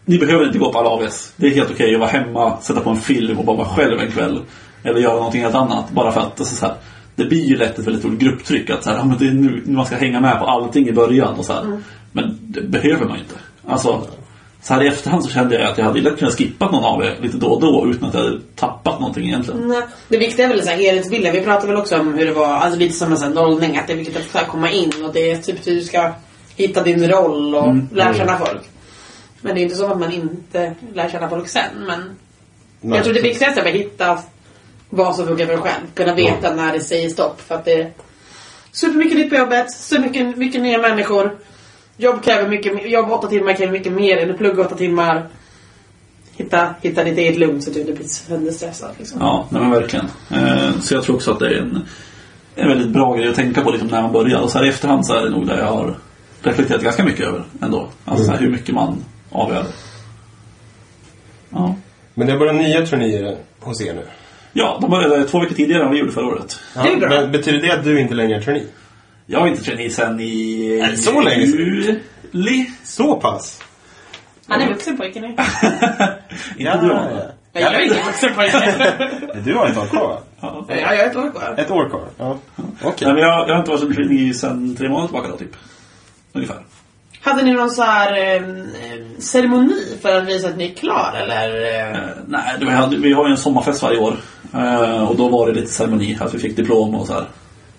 [0.05, 1.33] Ni behöver inte gå på alla AVs.
[1.35, 3.99] Det är helt okej att vara hemma, sätta på en film och bara vara själv
[3.99, 4.41] en kväll.
[4.83, 5.91] Eller göra någonting helt annat.
[5.91, 6.75] Bara för att alltså, så här,
[7.15, 8.69] det blir ju lätt ett väldigt stort grupptryck.
[8.69, 10.91] Att så här, ja, men det är nu man ska hänga med på allting i
[10.91, 11.35] början.
[11.35, 11.81] Och så här.
[12.11, 13.35] Men det behöver man inte.
[13.67, 14.07] Alltså,
[14.61, 17.03] så här i efterhand så kände jag att jag hade lätt kunnat skippa någon AV
[17.21, 19.67] lite då och då utan att jag hade tappat någonting egentligen.
[19.67, 19.81] Nej.
[20.07, 21.33] Det viktiga är väl så här, helhetsbilden.
[21.33, 23.77] Vi pratade väl också om hur det var, alltså lite som en sån nollning.
[23.77, 26.11] Att det är viktigt att så här, komma in och det är typ du ska
[26.55, 28.61] hitta din roll och lära känna folk.
[29.41, 31.85] Men det är inte så att man inte lär känna folk sen.
[31.87, 34.19] Men jag tror det viktigaste är att hitta
[34.89, 35.81] vad som funkar för en själv.
[35.93, 37.41] Kunna veta när det säger stopp.
[37.41, 37.91] För att det är
[38.71, 41.37] supermycket nytt på jobbet, så mycket, mycket nya människor.
[41.97, 45.29] Jobb kräver mycket, jobb åtta timmar kräver mycket mer än att plugga åtta timmar.
[46.37, 48.91] Hitta, hitta ditt eget lugn så att du inte blir sönderstressad.
[48.97, 49.21] Liksom.
[49.21, 50.05] Ja, nej men verkligen.
[50.29, 51.85] Eh, så jag tror också att det är en,
[52.55, 54.39] en väldigt bra grej att tänka på liksom, när man börjar.
[54.39, 55.95] Och så här i efterhand så är det nog det jag har
[56.41, 57.89] reflekterat ganska mycket över ändå.
[58.05, 59.65] Alltså så här, hur mycket man avgör.
[61.49, 61.75] Ja.
[62.13, 64.05] Men det är bara nya turnéer hos er nu.
[64.53, 66.59] Ja, de började två veckor tidigare än vi gjorde förra året.
[66.75, 67.09] Ja, Det är bra.
[67.09, 68.65] Men betyder det att du inte längre är trainee?
[69.25, 70.87] Jag har inte tränat sen i...
[70.91, 72.69] Det så länge juli.
[72.83, 73.61] Så pass?
[74.47, 75.27] Han är vuxen pojke nu.
[76.57, 77.31] Inte du Amanda.
[77.53, 78.83] Nej, jag är inte vuxen pojke.
[79.45, 80.19] Du har ett år kvar?
[80.41, 80.65] Ja.
[80.69, 81.55] ja, jag har ett år kvar.
[81.57, 82.07] Ett år kvar?
[82.17, 82.37] Ja.
[82.83, 85.55] Nej, men jag, jag har inte varit som trainee sen tre månader tillbaka då, typ.
[86.33, 86.57] Ungefär.
[87.21, 88.41] Hade ni någon så här eh,
[89.19, 91.55] ceremoni för att visa att ni är klar eller?
[91.91, 91.97] eh?
[92.27, 92.55] Nej,
[93.01, 94.17] vi har ju en sommarfest varje år.
[94.53, 97.25] Eh, och då var det lite ceremoni, att vi fick diplom och så här.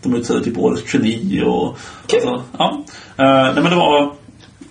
[0.02, 1.78] De utsåg typ årets geni och...
[2.06, 2.20] Kul.
[2.28, 2.84] Alltså, ja.
[3.16, 4.14] Eh, nej men det var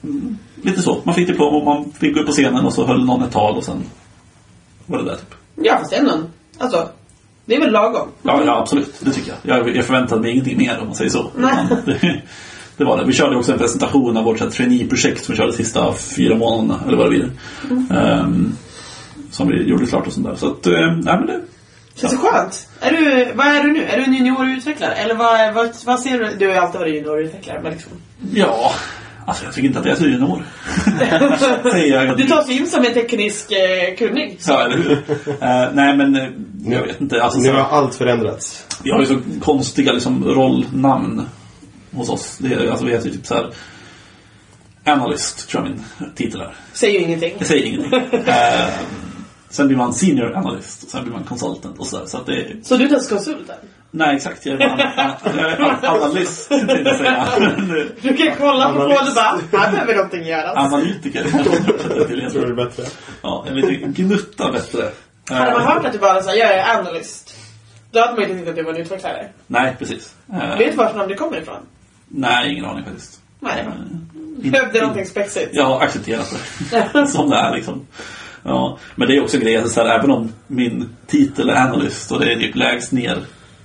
[0.03, 1.01] mm, lite så.
[1.03, 3.31] Man fick diplom och man fick gå upp på scenen och så höll någon ett
[3.31, 3.83] tal och sen
[4.85, 5.35] var det där typ.
[5.55, 6.11] Ja, fast ändå.
[6.57, 6.89] Alltså,
[7.45, 8.07] det är väl lagom?
[8.21, 8.95] Ja, ja absolut.
[8.99, 9.59] Det tycker jag.
[9.59, 9.75] jag.
[9.75, 11.31] Jag förväntade mig ingenting mer om man säger så.
[11.35, 11.67] Nej.
[11.85, 12.21] Det,
[12.77, 13.05] det var det.
[13.05, 16.79] Vi körde också en presentation av vårt trainee-projekt som vi körde de sista fyra månaderna,
[16.87, 17.31] eller vad det blir.
[17.97, 18.51] Ehm,
[19.31, 20.35] som vi gjorde klart och sånt där.
[20.35, 21.41] Så att, eh, nej men det...
[22.01, 22.67] Känns det skönt?
[22.79, 23.83] Är du, vad är du nu?
[23.83, 24.93] Är du en juniorutvecklare?
[24.93, 26.35] Eller vad, vad, vad ser du?
[26.35, 27.91] Du har ju alltid varit juniorutvecklare, men liksom.
[28.33, 28.71] Ja,
[29.25, 30.43] alltså jag tycker inte att jag är så junior.
[32.15, 34.39] Du ju in som en teknisk eh, kunnig.
[34.47, 34.91] Ja, eller hur?
[35.27, 36.29] Eh, nej, men eh,
[36.73, 37.23] jag vet inte.
[37.23, 38.65] Alltså, Nu har allt förändrats.
[38.83, 41.29] vi har ju så konstiga liksom, rollnamn
[41.91, 42.37] hos oss.
[42.37, 43.51] Det är, alltså, vi heter ju typ så här
[44.83, 46.55] Analyst, tror jag min titel är.
[46.73, 47.33] Säger ju ingenting.
[47.37, 47.93] Jag säger ingenting.
[48.27, 48.69] eh,
[49.49, 52.05] sen blir man Senior Analyst, och sen blir man Consultant och sådär.
[52.05, 53.55] Så att det är, Så du är konsulten?
[53.91, 54.45] nej, exakt.
[54.45, 57.27] Jag är analyst, tänkte jag säga.
[58.01, 60.57] Du kan kolla på båda bara, här behöver någonting göras.
[60.57, 61.25] Analytiker.
[62.21, 62.83] Jag tror det är bättre.
[63.21, 64.83] Ja, jag vet inte, gnutta bättre.
[65.29, 67.35] Hade man Eh, hört att du bara sa jag är analyst.
[67.91, 69.27] Då hade man ju tänkt att du var en utvecklare.
[69.47, 70.15] Nej, precis.
[70.33, 71.57] Eh, Vet du varifrån det kommer ifrån?
[72.07, 73.19] nej, ingen aning faktiskt.
[73.39, 73.59] Nej.
[73.67, 75.49] Eh, Behövde någonting spexigt.
[75.53, 76.35] Jag har accepterat
[76.93, 77.07] det.
[77.11, 77.87] Som det är liksom.
[78.43, 82.19] Ja, men det är också grejen, så här, även om min titel är analyst och
[82.19, 83.17] det är typ lägst ner,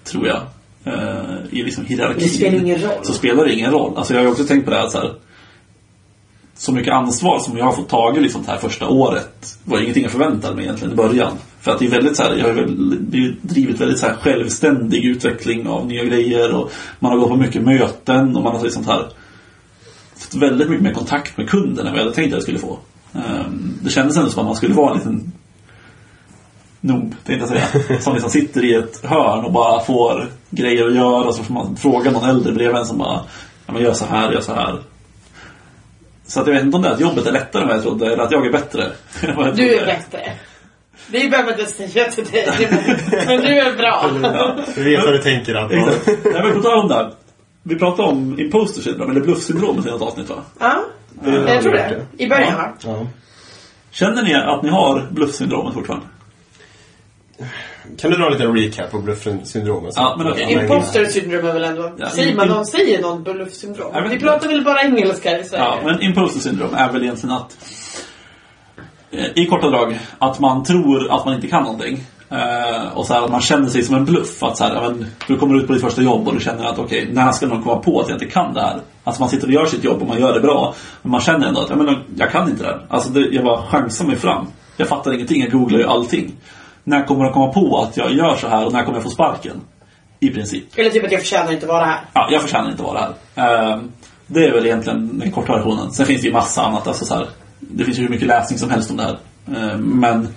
[0.04, 0.40] tror jag,
[0.84, 2.18] eh, i liksom hierarkin.
[2.18, 2.98] Det spelar ingen roll.
[3.02, 3.96] Så spelar det ingen roll.
[3.96, 5.14] Alltså jag har ju också tänkt på det här, så här
[6.56, 10.02] så mycket ansvar som jag har fått tagit liksom det här första året var ingenting
[10.02, 11.32] jag förväntade mig egentligen i början.
[11.60, 12.54] För att det är väldigt så här, jag har
[13.12, 17.36] ju drivit väldigt så här självständig utveckling av nya grejer och man har gått på
[17.36, 19.08] mycket möten och man har liksom här
[20.16, 22.58] fått väldigt mycket mer kontakt med kunden än vad jag hade tänkt att jag skulle
[22.58, 22.78] få.
[23.14, 25.32] Ehm, Det kändes ändå som att man skulle vara en liten
[26.80, 28.00] noob, tänkte jag säga.
[28.00, 31.76] Som liksom sitter i ett hörn och bara får grejer att göra så får man
[31.76, 33.20] fråga någon äldre bredvid en som bara
[33.66, 34.82] ja, men gör så här, gör så här.
[36.26, 37.82] Så att jag vet inte om det är att jobbet är lättare än vad jag
[37.84, 38.92] trodde eller att jag är bättre.
[39.22, 40.32] jag Du är bättre.
[41.06, 42.68] Det behöver jag inte säga till dig.
[43.26, 44.10] Men du är bra.
[44.22, 44.56] Ja.
[44.74, 46.06] Du vet vad du tänker Exakt.
[46.24, 46.94] Nej men på tal om det.
[46.94, 47.12] här.
[47.62, 50.36] Vi pratade om imposter syndrome, eller bluffsyndromet i något avsnitt va?
[50.58, 50.84] Ja,
[51.22, 52.06] Det har jag tror det.
[52.18, 52.72] I början va?
[52.84, 53.06] Ja.
[53.90, 56.06] Känner ni att ni har bluffsyndromet fortfarande?
[57.98, 59.94] Kan du dra en liten recap på bluffsyndromet?
[59.96, 60.52] Ja, men okej.
[60.52, 61.92] Imposter syndrome är väl ändå...
[61.96, 63.90] Ja, säger man någon, säger någon bluffsyndrom?
[63.94, 65.64] Jag Vi pratar väl bara engelska i Sverige?
[65.64, 67.56] Ja, men imposter syndrom är väl egentligen att
[69.10, 72.04] eh, i korta drag, att man tror att man inte kan någonting.
[72.30, 74.42] Eh, och så här, att man känner sig som en bluff.
[74.42, 76.64] Att så här, ja, men, du kommer ut på ditt första jobb och du känner
[76.64, 78.80] att okej, när ska någon komma på att jag inte kan det här?
[79.04, 80.74] Alltså man sitter och gör sitt jobb och man gör det bra.
[81.02, 82.86] Men man känner ändå att ja, men, jag kan inte det här.
[82.88, 84.46] Alltså det, jag bara chansar mig fram.
[84.76, 86.32] Jag fattar ingenting, jag googlar ju allting.
[86.84, 89.10] När kommer de komma på att jag gör så här och när kommer jag få
[89.10, 89.60] sparken?
[90.20, 90.64] I princip.
[90.76, 92.00] Eller typ att jag förtjänar inte vara här.
[92.12, 93.72] Ja, jag förtjänar inte vara här.
[93.72, 93.92] Ehm,
[94.26, 95.92] det är väl egentligen den korta versionen.
[95.92, 96.86] Sen finns det ju massa annat.
[96.86, 97.26] Alltså så här,
[97.60, 99.18] det finns ju hur mycket läsning som helst om det här.
[99.56, 100.28] Ehm, men,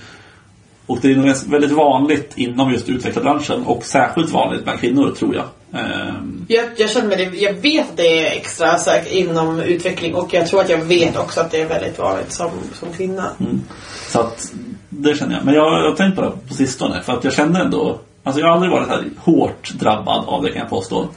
[0.85, 5.35] och det är nog väldigt vanligt inom just utvecklarbranschen och särskilt vanligt bland kvinnor tror
[5.35, 5.45] jag.
[5.73, 10.15] Ehm, Jag, jag känner mig det, jag vet att det är extra säkert inom utveckling
[10.15, 13.29] och jag tror att jag vet också att det är väldigt vanligt som, som kvinna.
[13.39, 13.61] mm.
[14.07, 14.53] Så att
[14.89, 15.45] det känner jag.
[15.45, 18.41] Men jag, jag har tänkt på det på sistone för att jag känner ändå Alltså
[18.41, 21.07] jag har aldrig varit här hårt drabbad av det kan jag påstå.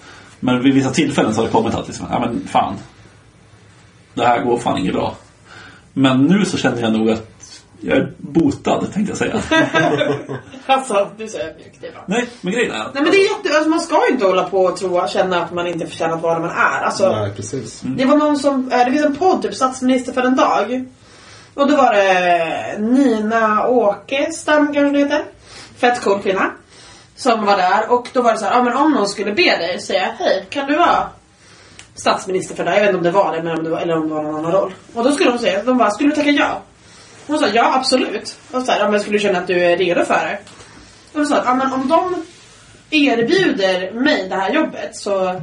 [0.41, 2.75] Men vid vissa tillfällen så har det kommit att liksom, ja men fan.
[4.15, 5.15] Det här går fan inget bra.
[5.93, 7.30] Men nu så känner jag nog att
[7.81, 9.43] jag är botad tänkte jag säga.
[10.67, 12.05] Alltså, du säger ödmjuk, det är bra.
[12.07, 14.27] Nej, men grejen är att Nej men det är jätte, alltså man ska ju inte
[14.27, 16.81] hålla på och tro, känna att man inte förtjänar att vara där man är.
[16.81, 17.81] Alltså, Nej, precis.
[17.81, 20.85] Det var någon som, eh, det finns en podd, typ Statsminister för en dag.
[21.55, 25.25] Och då var det Nina Åkestam kanske det heter.
[25.77, 26.51] Fett cool kvinna.
[27.17, 29.57] Som var där och då var det så här, ja men om någon skulle be
[29.57, 31.09] dig säga hej, kan du vara
[31.95, 32.75] statsminister för dag?
[32.75, 34.23] Jag vet inte om det var det, men om det var, eller om det var
[34.23, 34.73] någon annan roll.
[34.95, 36.63] Och då skulle hon säga, de bara, skulle du tacka ja?
[37.31, 38.37] Hon sa ja absolut.
[38.51, 40.39] Och så här, ja men skulle du känna att du är redo för det?
[41.13, 42.25] Och så sa att, ja men om de
[42.91, 45.41] erbjuder mig det här jobbet så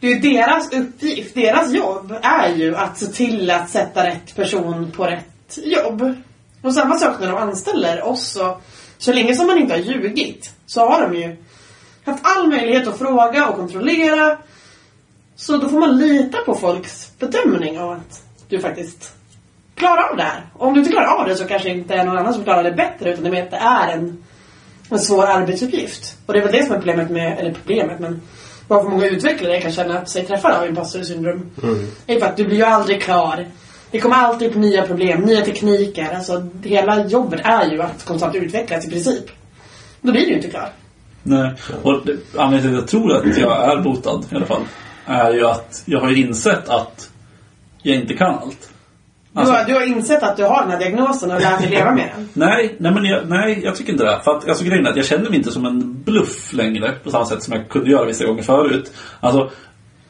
[0.00, 4.36] det är ju deras uppgift, deras jobb är ju att se till att sätta rätt
[4.36, 6.14] person på rätt jobb.
[6.62, 8.60] Och samma sak när de anställer oss så,
[8.98, 11.36] så länge som man inte har ljugit så har de ju
[12.04, 14.38] haft all möjlighet att fråga och kontrollera.
[15.36, 19.19] Så då får man lita på folks bedömning av att du faktiskt
[19.80, 20.46] klarar av det här.
[20.54, 22.62] Och om du inte klarar av det så kanske inte är någon annan som klarar
[22.62, 24.24] det bättre utan det är att det är en,
[24.90, 26.16] en svår arbetsuppgift.
[26.26, 28.20] Och det är väl det som är problemet med, eller problemet men
[28.68, 31.50] varför många utvecklare kan känna sig träffade av imposter syndrom.
[32.06, 33.46] är för att du blir ju aldrig klar.
[33.90, 36.14] Det kommer alltid upp nya problem, nya tekniker.
[36.14, 39.24] Alltså hela jobbet är ju att konstant utvecklas i princip.
[40.00, 40.68] Då blir du ju inte klar.
[41.22, 44.62] Nej, och det- anledningen till att jag tror att jag är botad i alla fall
[45.06, 47.10] är ju att jag har ju insett att
[47.82, 48.70] jag inte kan allt.
[49.32, 51.70] Du, Alltså, har, du har insett att du har den här diagnosen och lärt dig
[51.70, 52.28] leva med den.
[52.32, 54.20] nej, nej, men jag, nej, jag tycker inte det.
[54.24, 57.10] För att alltså, grejen är att jag känner mig inte som en bluff längre på
[57.10, 58.92] samma sätt som jag kunde göra vissa gånger förut.
[59.20, 59.50] Alltså,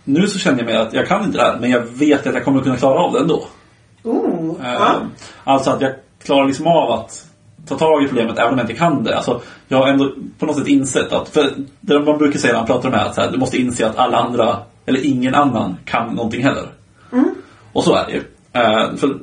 [0.04, 2.34] nu så känner jag mig att jag kan inte det här, men jag vet att
[2.34, 3.44] jag kommer kunna klara av det ändå.
[4.02, 4.94] Oh, Eh, ja.
[5.44, 5.92] Alltså att jag
[6.24, 7.26] klarar liksom av att
[7.68, 9.16] ta tag i problemet även om jag inte kan det.
[9.16, 12.60] Alltså, jag har ändå på något sätt insett att, för det man brukar säga när
[12.60, 14.56] man pratar om det här, att här, du måste inse att alla andra,
[14.86, 16.66] eller ingen annan, kan någonting heller.
[17.72, 18.22] Och så är det ju.
[18.52, 19.18] Eh, för,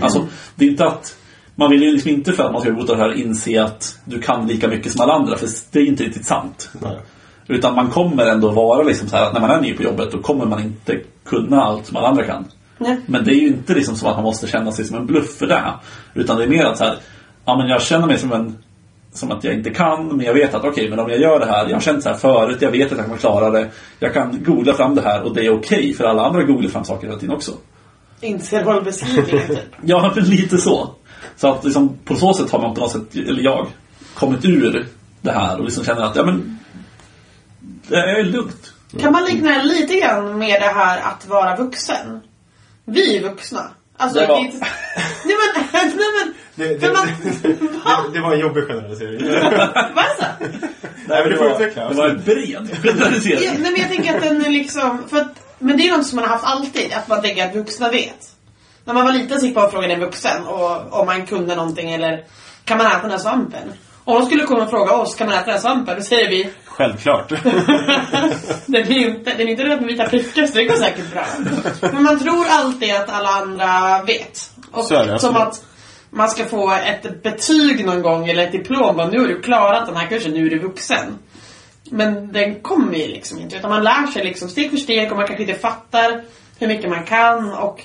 [0.00, 1.16] alltså, det är inte att
[1.54, 4.20] man vill ju liksom inte för att man ska gå det här inse att du
[4.20, 6.70] kan lika mycket som alla andra, för det är inte riktigt sant.
[6.82, 6.98] Nej.
[7.48, 10.12] Utan man kommer ändå vara liksom så här att när man är ny på jobbet
[10.12, 12.44] då kommer man inte kunna allt som alla andra kan.
[12.78, 13.00] Nej.
[13.06, 15.36] Men det är ju inte liksom som att man måste känna sig som en bluff
[15.38, 15.72] för det.
[16.14, 16.96] Utan det är mer att så här,
[17.44, 18.58] ja men jag känner mig som en
[19.12, 21.46] som att jag inte kan, men jag vet att okej, men om jag gör det
[21.46, 23.70] här, jag har känt så här förut, jag vet att jag kommer klara det.
[23.98, 26.84] Jag kan googla fram det här och det är okej, för alla andra googlar fram
[26.84, 27.52] saker hela tiden också.
[28.26, 29.58] Inte rollbeskrivningen typ.
[29.84, 30.94] Ja, men lite så.
[31.36, 33.66] Så att liksom, på så sätt har man på något sätt, eller jag,
[34.14, 34.86] kommit ur
[35.20, 36.58] det här och liksom känner att, ja men,
[37.88, 38.72] det är lugnt.
[39.00, 42.20] Kan man likna det lite grann med det här att vara vuxen?
[42.84, 43.70] Vi är vuxna.
[43.96, 44.56] Alltså, Det var- det inte...
[45.24, 45.64] Nej men,
[45.96, 46.34] nej men...
[46.54, 47.06] Det, det, man...
[47.42, 49.24] det, det var en jobbig generalisering.
[49.24, 50.48] Vad är det?
[51.08, 51.88] Nej, men det var, utveckla.
[51.88, 53.44] det var en bred generalisering.
[53.44, 55.02] Ja, nej men jag tänker att den är liksom...
[55.08, 57.54] För att, men det är något som man har haft alltid, att man tänker att
[57.54, 58.32] vuxna vet.
[58.84, 61.54] När man var liten så gick man och frågade en vuxen och, om man kunde
[61.54, 62.24] någonting eller
[62.64, 63.72] kan man äta den här svampen?
[64.04, 65.96] Om de skulle komma och fråga oss, kan man äta den här svampen?
[65.96, 67.28] Då säger vi, Självklart.
[68.66, 71.26] den är inte, den är inte röd med vita prickar så det går säkert bra.
[71.92, 74.50] Men man tror alltid att alla andra vet.
[74.72, 75.64] Och Så är det, som att
[76.10, 78.96] man ska få ett betyg någon gång eller ett diplom.
[78.96, 81.18] Bara, nu har du klarat den här kursen, nu är du vuxen.
[81.90, 83.56] Men den kommer ju liksom inte.
[83.56, 86.24] Utan man lär sig liksom steg för steg och man kanske inte fattar
[86.58, 87.82] hur mycket man kan och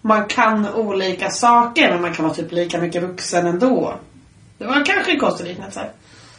[0.00, 3.94] man kan olika saker men man kan vara typ lika mycket vuxen ändå.
[4.58, 5.86] Det var kanske en konstig liknelse.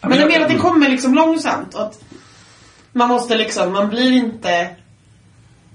[0.02, 1.74] Men jag menar att det kommer liksom långsamt.
[1.74, 2.04] Och att
[2.92, 4.70] man måste liksom, man blir inte...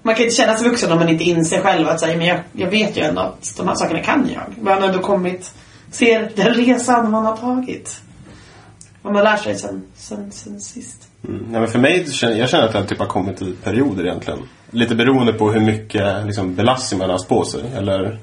[0.03, 2.41] Man kan inte känna sig vuxen om man inte inser själv att säga, men jag,
[2.53, 4.63] jag vet ju ändå att de här sakerna kan jag.
[4.65, 5.53] Man har ändå kommit,
[5.91, 8.01] ser den resan man har tagit
[9.03, 11.09] vad man lär sig sen, sen, sen sist.
[11.29, 11.47] Mm.
[11.51, 14.39] Nej, men för mig, jag känner att det typ har kommit i perioder egentligen.
[14.71, 17.61] Lite beroende på hur mycket liksom, belastning man har haft på sig.
[17.77, 18.19] Eller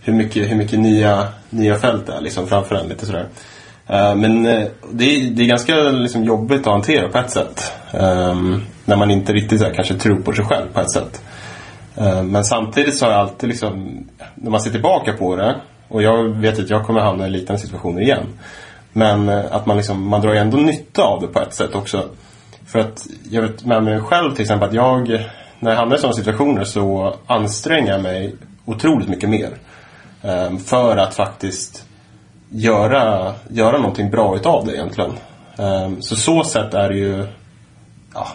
[0.00, 2.88] hur mycket, hur mycket nya, nya fält det är liksom, framför en.
[2.88, 3.26] Lite sådär.
[3.86, 7.72] Eh, men eh, det, är, det är ganska liksom, jobbigt att hantera på ett sätt.
[7.94, 11.22] Um, när man inte riktigt så här, kanske tror på sig själv på ett sätt.
[11.96, 14.04] Eh, Men samtidigt så har jag alltid liksom,
[14.34, 17.62] när man ser tillbaka på det och jag vet att jag kommer hamna i liknande
[17.62, 18.26] situationer igen.
[18.92, 21.74] Men eh, att man liksom, man drar ju ändå nytta av det på ett sätt
[21.74, 22.08] också.
[22.66, 25.08] För att jag vet med mig själv till exempel att jag,
[25.58, 28.34] när jag hamnar i sådana situationer så anstränger jag mig
[28.64, 29.50] otroligt mycket mer.
[30.22, 31.86] Ehm, för att faktiskt
[32.50, 35.12] göra, göra någonting bra utav det egentligen.
[35.58, 37.26] Ehm, så så sätt är det ju,
[38.14, 38.26] ja,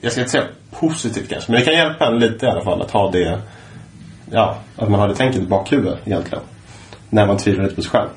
[0.00, 2.82] jag ska inte säga positivt kanske, men det kan hjälpa en lite i alla fall
[2.82, 3.40] att ha det,
[4.30, 6.44] ja, att man har det tänket i bakhuvudet egentligen.
[7.10, 8.08] När man tvivlar lite på sig själv.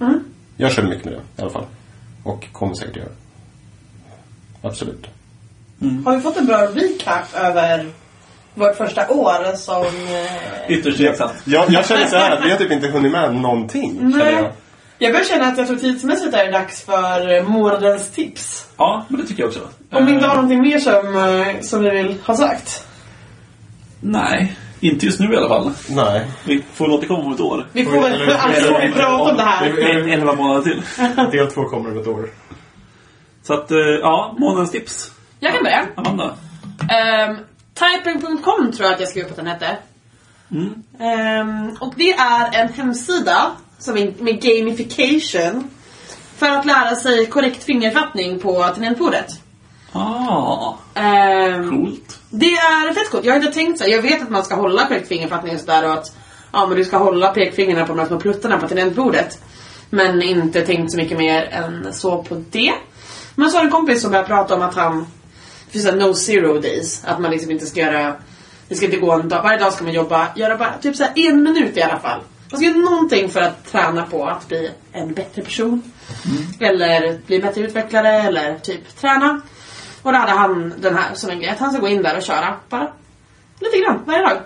[0.00, 0.24] Mm.
[0.56, 1.64] Jag kör mycket med det i alla fall.
[2.24, 3.08] Och kommer säkert göra.
[4.62, 5.06] Absolut.
[6.04, 7.86] Har vi fått en bra recap över
[8.54, 9.84] vårt första år som...
[9.86, 11.32] Eh, Ytterst tveksamt.
[11.44, 14.12] Jag, jag känner så här att vi har typ inte hunnit med någonting.
[14.12, 14.52] känner jag.
[14.98, 18.66] jag börjar känna att jag tror tidsmässigt är det dags för månadens tips.
[18.76, 19.60] Ja, men det tycker jag också.
[19.92, 22.86] Om vi inte Eh, har någonting mer som, eh, som ni vill ha sagt.
[24.00, 25.72] Nej, inte just nu i alla fall.
[25.88, 26.26] Nej.
[26.44, 27.66] Vi får återkomma om ett år.
[27.72, 29.78] Vi får väl alltid får vi prata om det här.
[29.78, 30.82] En, elva månader till.
[31.30, 32.28] Del två kommer om ett år.
[33.42, 35.10] Så att, eh, ja, månadens tips.
[35.40, 35.86] Jag kan börja.
[35.94, 36.34] Amanda.
[37.28, 37.36] Um,
[37.74, 39.76] Typing.com tror jag att jag skrev upp att den hette.
[41.00, 45.70] Ehm, och det är en hemsida som är med gamification
[46.36, 49.26] för att lära sig korrekt fingerfattning på tangentbordet.
[49.92, 52.13] Ah, Ehm, coolt.
[52.38, 53.24] Det är fett coolt.
[53.24, 53.84] Jag har inte tänkt så.
[53.84, 53.90] här.
[53.90, 56.16] Jag vet att man ska hålla korrekt fingerfattning och sådär och att
[56.52, 59.38] ja, men du ska hålla pekfingrarna på de här små pluttarna på tangentbordet.
[59.90, 62.74] Men inte tänkt så mycket mer än så på det.
[63.34, 65.06] Men så har en kompis som började prata om att han
[65.66, 67.04] det finns en no zero days.
[67.04, 68.16] Att man liksom inte ska göra
[68.68, 71.04] det ska inte gå en dag, varje dag ska man jobba, göra bara typ så
[71.04, 72.20] här en minut i alla fall.
[72.50, 75.82] Man ska göra någonting för att träna på att bli en bättre person.
[76.60, 79.40] Eller bli bättre utvecklare eller typ träna.
[80.04, 82.16] Och då hade han den här som en grej, att han ska gå in där
[82.16, 82.92] och köra bara
[83.60, 84.36] lite grann varje dag.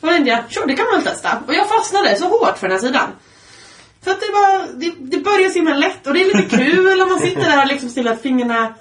[0.00, 1.42] Och då tänkte jag, sure det kan man väl testa.
[1.46, 3.08] Och jag fastnade så hårt för den här sidan.
[4.02, 7.02] För att det bara, det, det börjar så himla lätt och det är lite kul
[7.02, 8.74] om man sitter där och liksom stillar fingrarna.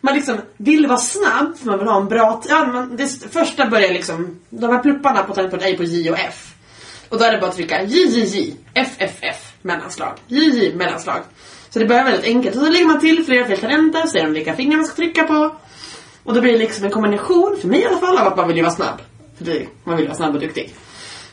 [0.00, 2.42] Man liksom vill vara snabb för man vill ha en bra...
[2.48, 4.40] Ja, man, det första börjar liksom...
[4.50, 6.54] De här plupparna på tangentbordet är på J och F.
[7.08, 10.18] Och då är det bara att trycka J, J, J, F, F, F, mellanslag.
[10.26, 11.22] J, J, mellanslag.
[11.72, 12.56] Så det börjar väldigt enkelt.
[12.56, 14.96] Och så lägger man till flera och fler tangenter, ser de vilka fingrar man ska
[14.96, 15.56] trycka på.
[16.24, 18.48] Och då blir det liksom en kombination, för mig i alla fall, av att man
[18.48, 19.00] vill ju vara snabb.
[19.38, 20.74] För det, man vill vara snabb och duktig.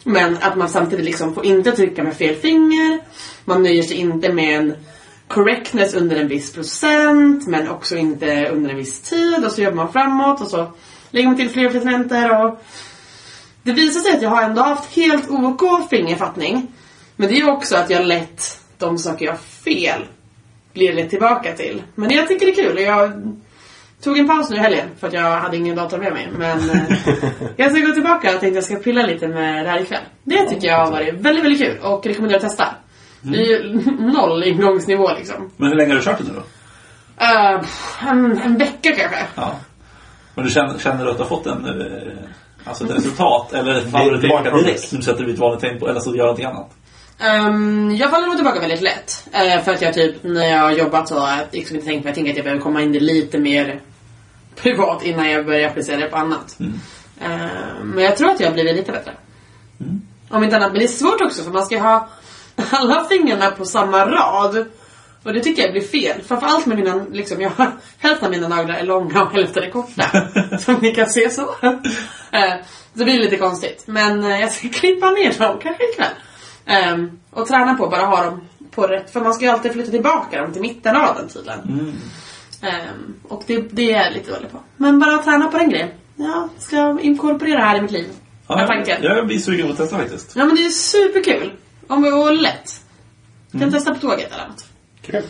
[0.03, 2.99] Men att man samtidigt liksom får inte trycka med fel finger.
[3.45, 4.75] Man nöjer sig inte med en
[5.27, 9.45] correctness under en viss procent, men också inte under en viss tid.
[9.45, 10.71] Och så jobbar man framåt och så
[11.11, 12.63] lägger man till fler tangenter och
[13.63, 16.67] det visar sig att jag har ändå haft helt OK fingerfattning.
[17.15, 20.05] Men det är ju också att jag lätt, de saker jag har fel,
[20.73, 21.83] blir lätt tillbaka till.
[21.95, 23.11] Men jag tycker det är kul och jag
[24.03, 26.29] tog en paus nu i helgen för att jag hade ingen dator med mig.
[26.37, 26.81] Men eh,
[27.57, 30.03] jag ska gå tillbaka och tänkte att jag ska pilla lite med det här ikväll.
[30.23, 32.65] Det tycker jag har varit väldigt, väldigt kul och rekommenderar att testa.
[33.21, 35.51] Det är ju noll ingångsnivå liksom.
[35.57, 36.43] Men hur länge har du kört det nu då?
[37.25, 37.65] Uh,
[38.09, 39.17] en, en vecka kanske.
[39.35, 39.55] Ja.
[40.35, 42.13] Men du känner, känner du att du har fått en, eh,
[42.65, 43.53] alltså ett resultat?
[43.53, 45.03] Eller faller du tillbaka direkt?
[45.03, 46.71] Sätter du ett vanligt tempo eller så gör någonting annat?
[47.21, 49.27] Um, jag faller nog tillbaka väldigt lätt.
[49.31, 52.03] Eh, för att jag typ, när jag har jobbat så har jag liksom inte tänkt
[52.03, 53.81] på Jag tänker att jag behöver komma in det lite mer
[54.55, 56.57] privat innan jag börjar applicera det på annat.
[57.21, 59.11] Eh, men jag tror att jag har blivit lite bättre.
[60.29, 60.71] Om inte annat.
[60.71, 62.09] Men det är svårt också för man ska ha
[62.71, 64.65] alla fingrarna på samma rad.
[65.23, 66.21] Och det tycker jag blir fel.
[66.27, 69.69] Framförallt med mina, liksom, jag har, hälften av mina naglar är långa och hälften är
[69.69, 70.29] korta.
[70.59, 71.55] som ni kan se så.
[72.31, 72.53] Eh,
[72.93, 73.83] det blir lite konstigt.
[73.85, 76.13] Men eh, jag ska klippa ner dem kanske ikväll.
[76.69, 78.41] Ehm, och träna på bara ha dem
[78.71, 81.59] på rätt, för man ska ju alltid flytta tillbaka dem till mittenraden tydligen.
[82.61, 84.57] Ehm, och det, det är jag lite dålig på.
[84.77, 85.89] Men bara träna på den grejen.
[86.15, 88.09] Jag ska inkorporera det här i mitt liv.
[88.47, 90.33] Ja, jag, jag blir sugen på att testa faktiskt.
[90.35, 91.51] Ja men det är superkul.
[91.87, 92.81] Om det går lätt.
[93.59, 94.65] Kan testa på tåget eller något.
[95.01, 95.23] Kul.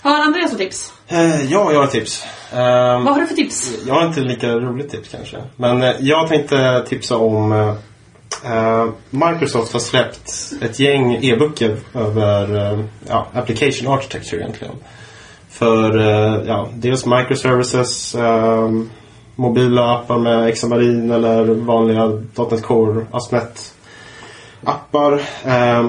[0.00, 0.92] Har Andreas något tips?
[1.08, 2.24] Eh, ja, jag har ett tips.
[2.52, 3.72] Ehm, Vad har du för tips?
[3.86, 5.36] Jag har inte lika roligt tips kanske.
[5.56, 7.52] Men eh, jag tänkte tipsa om
[8.44, 14.74] Eh, Microsoft har släppt ett gäng e-böcker över uh, ja, application architecture egentligen.
[15.50, 18.16] För uh, ja, dels microservices,
[19.36, 22.06] mobila appar med Xamarin eller vanliga
[22.50, 23.74] .NET Core, ASP.NET
[24.66, 25.20] appar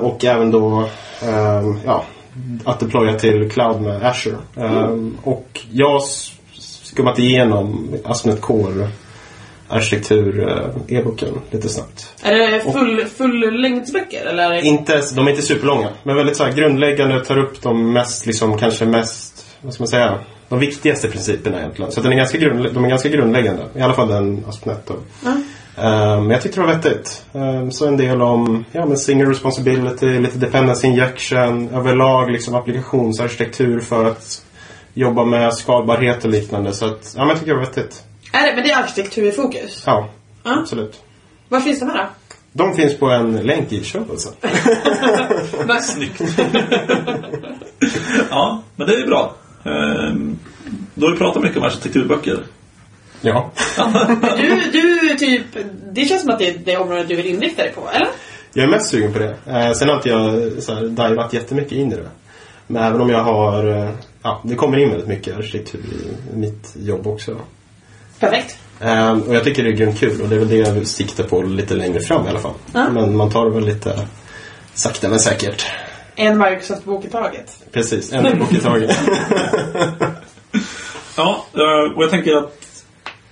[0.01, 0.81] och även då
[1.21, 2.03] eh, ja,
[2.63, 4.37] att deploya till cloud med Azure.
[4.55, 5.17] Mm.
[5.23, 6.03] och jag har
[6.83, 8.89] skummat igenom AspNet Core
[9.69, 10.49] arkitektur
[10.89, 12.13] eh, lite snabbt.
[12.23, 14.53] Är det full, fullängdsböcker eller?
[14.65, 18.57] Inte, de är inte superlånga, men väldigt så här grundläggande, tar upp de mest, liksom,
[18.57, 21.91] kanske mest, vad ska man säga, de viktigaste principerna egentligen.
[21.91, 24.95] Så den är ganska grundlä- de är ganska grundläggande, i alla fall den AspNet då.
[25.25, 25.31] Ja.
[25.83, 27.25] Eh, Men jag tyckte det var vettigt.
[27.33, 33.79] Eh, Så en del om ja, men single responsibility, lite dependency injection, överlag liksom applikationsarkitektur
[33.79, 34.41] för att
[34.93, 36.73] jobba med skalbarhet och liknande.
[36.73, 38.03] Så att, ja men jag tycker det var vettigt.
[38.31, 39.83] Är det, men det är arkitektur i fokus?
[39.85, 40.09] Ja,
[40.43, 40.59] Ja.
[40.61, 40.99] absolut.
[41.49, 42.09] Var finns de här då?
[42.53, 44.29] De finns på en länk i show alltså.
[45.81, 46.21] Snyggt.
[48.29, 49.35] ja, men det är ju bra.
[49.65, 50.39] Ehm,
[50.93, 52.43] Då har vi pratat mycket om arkitekturböcker.
[53.21, 53.51] Ja.
[54.37, 55.43] Du, du typ,
[55.91, 58.07] det känns som att det är det området du vill inrikta dig på, eller?
[58.53, 59.35] Jag är mest sugen på det.
[59.45, 62.09] Eh, sen har inte jag så här, divat jättemycket in i det.
[62.67, 63.89] Men även om jag har, eh,
[64.23, 65.81] ja, det kommer in väldigt mycket arkitektur
[66.33, 67.37] i mitt jobb också.
[68.19, 68.57] Perfekt.
[68.79, 70.85] Eh, och jag tycker det är grymt kul och det är väl det jag vill
[70.85, 72.53] sikta på lite längre fram i alla fall.
[72.73, 72.89] Ja.
[72.89, 74.07] Men man tar det väl lite
[74.73, 75.65] sakta men säkert.
[76.15, 77.63] En Microsoft-bok i taget.
[77.71, 78.99] Precis, en bok i taget.
[81.17, 82.83] Ja, eh, och jag tänker att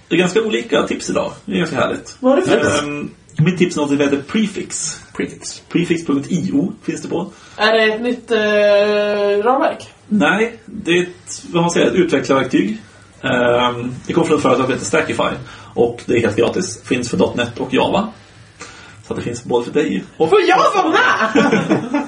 [0.08, 1.32] det är ganska olika tips idag.
[1.46, 2.18] Det är ganska härligt.
[2.20, 5.00] Vad är det för Ehm, Mitt tips är något som heter Prefix.
[5.18, 5.62] Prefix.
[5.70, 7.32] Prefix.io finns det på.
[7.58, 9.90] Är det ett nytt eh, ramverk?
[10.08, 12.78] Nej, det är ett, vad man säger, ett utvecklarverktyg.
[13.22, 15.36] Ehm, det kommer från ett företag som heter Stackify.
[15.74, 16.84] Och det är helt gratis.
[16.84, 18.08] Finns för .NET och Java.
[19.08, 20.30] Så det finns både för dig och...
[20.30, 22.08] Får jag vara med?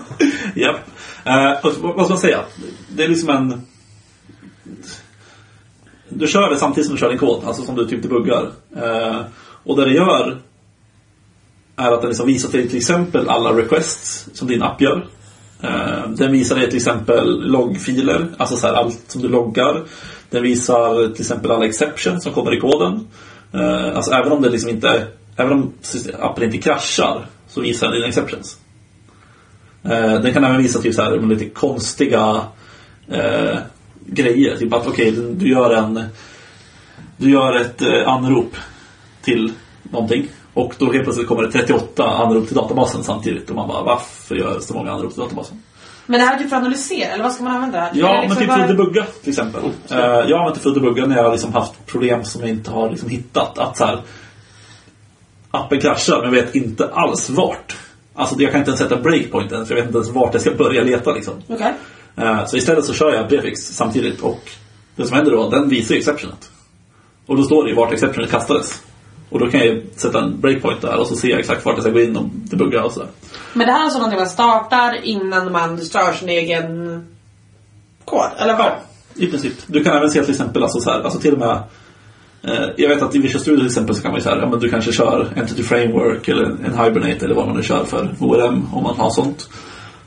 [0.56, 0.76] Japp.
[1.24, 2.40] Eh, och vad ska man säga?
[2.90, 3.62] Det är liksom en...
[6.10, 8.52] Du kör det samtidigt som du kör din kod, alltså som du typ debuggar.
[8.76, 9.22] Eh,
[9.64, 10.42] och det det gör
[11.76, 15.08] är att den liksom visar till till exempel alla requests som din app gör.
[16.08, 19.84] Den visar dig till exempel loggfiler, alltså så här allt som du loggar.
[20.30, 23.08] Den visar till exempel alla exceptions som kommer i koden.
[23.54, 25.74] Eh, alltså även om det liksom inte, även om
[26.20, 28.58] appen inte kraschar så visar den dina exceptions.
[29.84, 32.42] Eh, den kan även visa typ så här, lite konstiga
[33.08, 33.58] eh,
[34.06, 34.58] grejer.
[34.58, 36.04] Typ att okej, du, du gör en
[37.18, 38.56] Du gör ett eh, anrop
[39.22, 39.52] till
[39.84, 40.28] någonting.
[40.54, 43.50] Och då helt plötsligt kommer det 38 anrop till databasen samtidigt.
[43.50, 45.62] Och man bara, varför gör det så många anrop till databasen?
[46.10, 47.92] Men det här är typ för att analysera, eller vad ska man använda det här?
[47.94, 49.62] Ja, det men liksom typ för att bara- debugga till exempel.
[49.64, 52.42] Eh, jag har använt det för att debugga när jag har liksom haft problem som
[52.42, 53.58] jag inte har liksom hittat.
[53.58, 54.02] Att så här,
[55.52, 57.78] appen kraschar, men jag vet inte alls vart.
[58.16, 60.42] Alltså jag kan inte ens sätta breakpoint än, för jag vet inte ens vart jag
[60.42, 61.34] ska börja leta liksom.
[61.48, 61.74] Okej.
[62.18, 64.40] Eh, Så istället så kör jag prefix samtidigt och
[64.96, 66.50] det som händer då, den visar ju exceptionet.
[67.26, 68.82] Och då står det ju vart exceptionet kastades.
[69.30, 71.74] Och då kan jag ju sätta en breakpoint där och så ser jag exakt vart
[71.76, 73.10] jag ska gå in och debugga och sådär.
[73.54, 77.04] Men det här är alltså någonting man startar innan man stör sin egen
[78.06, 78.66] kod, eller vad?
[78.66, 78.80] Ja,
[79.16, 79.54] i princip.
[79.68, 81.64] Du kan även se till exempel, alltså, så här, alltså till och med
[82.44, 84.50] eh, jag vet att i Visual Studio till exempel så kan man ju säga, ja
[84.50, 88.16] men du kanske kör Entity Framework eller en Hibernate eller vad man nu kör för
[88.20, 89.50] ORM om man har sånt.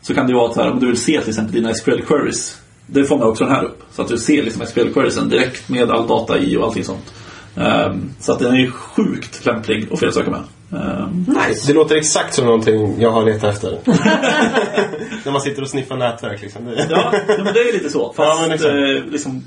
[0.02, 2.00] Så kan det ju vara så här, om du vill se till exempel dina SQL
[2.00, 2.56] queries.
[2.86, 3.82] Det fångar också den här upp.
[3.92, 7.12] Så att du ser liksom SQL queriesen direkt med all data i och allting sånt.
[7.56, 10.40] Ehm, så att den är ju sjukt lämplig att felsöka med.
[10.82, 11.66] Ehm, Nice.
[11.66, 13.78] Det låter exakt som någonting jag har letat efter.
[15.24, 16.68] När man sitter och sniffar nätverk liksom.
[16.76, 17.12] Ja, ja,
[17.44, 18.14] men det är lite så.
[18.16, 18.72] Ja, Fast men exakt.
[18.74, 19.44] eh, liksom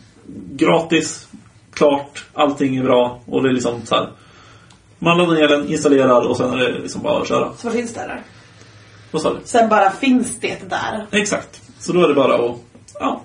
[0.52, 1.28] gratis,
[1.74, 4.10] klart, allting är bra och det är liksom så här.
[5.00, 7.50] Man laddar ner den, installerar och sen är det liksom bara att köra.
[7.58, 8.22] Så vad finns det där?
[9.12, 9.40] Vad sa du?
[9.44, 11.06] Sen bara finns det där.
[11.12, 11.62] Exakt.
[11.80, 12.56] Så då är det bara att
[13.00, 13.22] ja,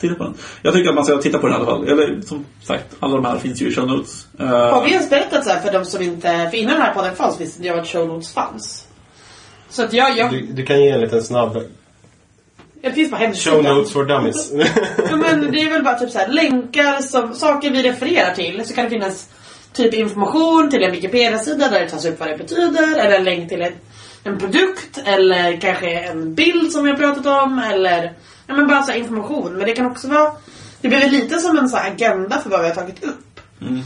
[0.00, 0.34] titta på den.
[0.62, 1.88] Jag tycker att man ska titta på den i alla fall.
[1.88, 4.26] Eller som sagt, alla de här finns ju i show notes.
[4.40, 6.48] Eh, Har vi ens berättat så här för de som inte...
[6.50, 8.86] För innan den här podden fanns visste inte jag att show notes fanns.
[9.68, 10.18] Så att jag...
[10.18, 11.58] jag Du, du kan ge en liten snabb
[12.82, 13.64] det finns på hemsidan.
[13.64, 14.52] show notes for dummies.
[15.10, 18.62] Ja, men det är väl bara typ så här, länkar som saker vi refererar till.
[18.66, 19.28] Så kan det finnas
[19.72, 22.98] typ information till en Wikipedia-sida där det tas upp vad det betyder.
[22.98, 23.72] Eller en länk till en,
[24.24, 24.98] en produkt.
[25.04, 27.58] Eller kanske en bild som vi har pratat om.
[27.58, 28.12] Eller
[28.46, 29.52] ja, men bara så här information.
[29.52, 30.32] Men det kan också vara...
[30.80, 33.40] Det blir lite som en så agenda för vad vi har tagit upp.
[33.60, 33.82] Mm.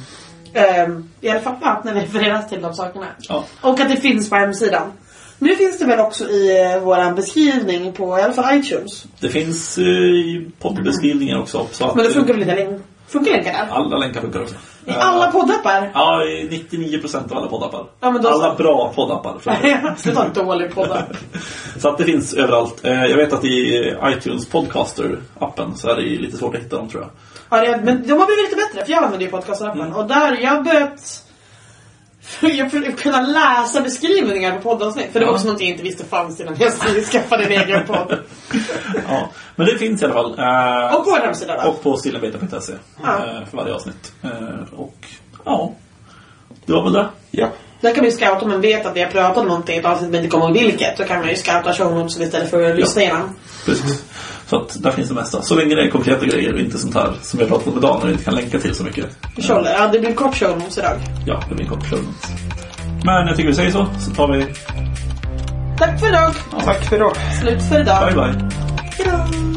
[0.52, 3.06] Ehm, I alla fall ja, när vi refererar till de sakerna.
[3.18, 3.44] Ja.
[3.60, 4.92] Och att det finns på hemsidan.
[5.38, 9.04] Nu finns det väl också i eh, vår beskrivning på i alla fall iTunes.
[9.20, 11.66] Det finns eh, i poddbeskrivningen också.
[11.72, 12.80] Så att, Men det funkar väl inte längre?
[13.06, 13.66] Funkar länkar där?
[13.70, 14.54] Alla länkar funkar också.
[14.90, 15.90] I alla poddappar?
[15.94, 17.84] Ja, i 99% av alla poddappar.
[18.00, 19.34] Ja, men då- Alla bra poddappar.
[20.04, 20.88] det var en dålig podd.
[21.78, 22.84] Så att det finns överallt.
[22.84, 26.88] Eh, Jag vet att i iTunes Podcaster-appen så är det lite svårt att hitta dem
[26.88, 27.10] tror jag.
[27.50, 29.92] Ja, det, men de har blivit lite bättre för jag använder ju podcastappen Mm.
[29.96, 31.24] och där, jag börjat
[32.40, 35.12] Jag får kunna läsa beskrivningar på poddavsnitt.
[35.12, 35.36] För det var Ja.
[35.36, 36.72] också något jag inte visste fanns innan jag
[37.12, 38.18] skaffade en egen podd.
[39.08, 40.38] Ja, men det finns i alla fall.
[40.38, 41.68] Eh, Och på vår hemsida då.
[41.70, 43.08] Och på stillabeta.se Ja.
[43.26, 44.12] eh, för varje avsnitt.
[44.22, 44.96] Eh, och
[45.44, 45.72] ja,
[46.66, 47.08] det var väl det.
[47.30, 47.48] Ja.
[47.80, 49.78] Där kan man ju scouta om man vet att vi har pratat om någonting i
[49.78, 50.96] ett avsnitt men inte kommer ihåg vilket.
[50.98, 53.36] Då kan man ju scouta show notes istället för att lyssna igenom.
[53.66, 54.04] Precis.
[54.50, 55.42] Så att där finns det mesta.
[55.42, 57.78] Så länge det är konkreta grejer och inte sånt här som vi har pratat om
[57.78, 59.06] idag när vi inte kan länka till så mycket.
[59.38, 60.96] Tjolle, ja det blir kort show notes idag.
[61.26, 62.30] Ja, det blir en kort show notes.
[63.04, 64.46] Men jag tycker vi säger så, så tar vi
[65.78, 66.34] Tack för idag.
[66.64, 67.12] Tack för idag.
[67.40, 68.06] Slut för idag.
[68.06, 68.50] bye bye.
[68.98, 69.49] Hejdå.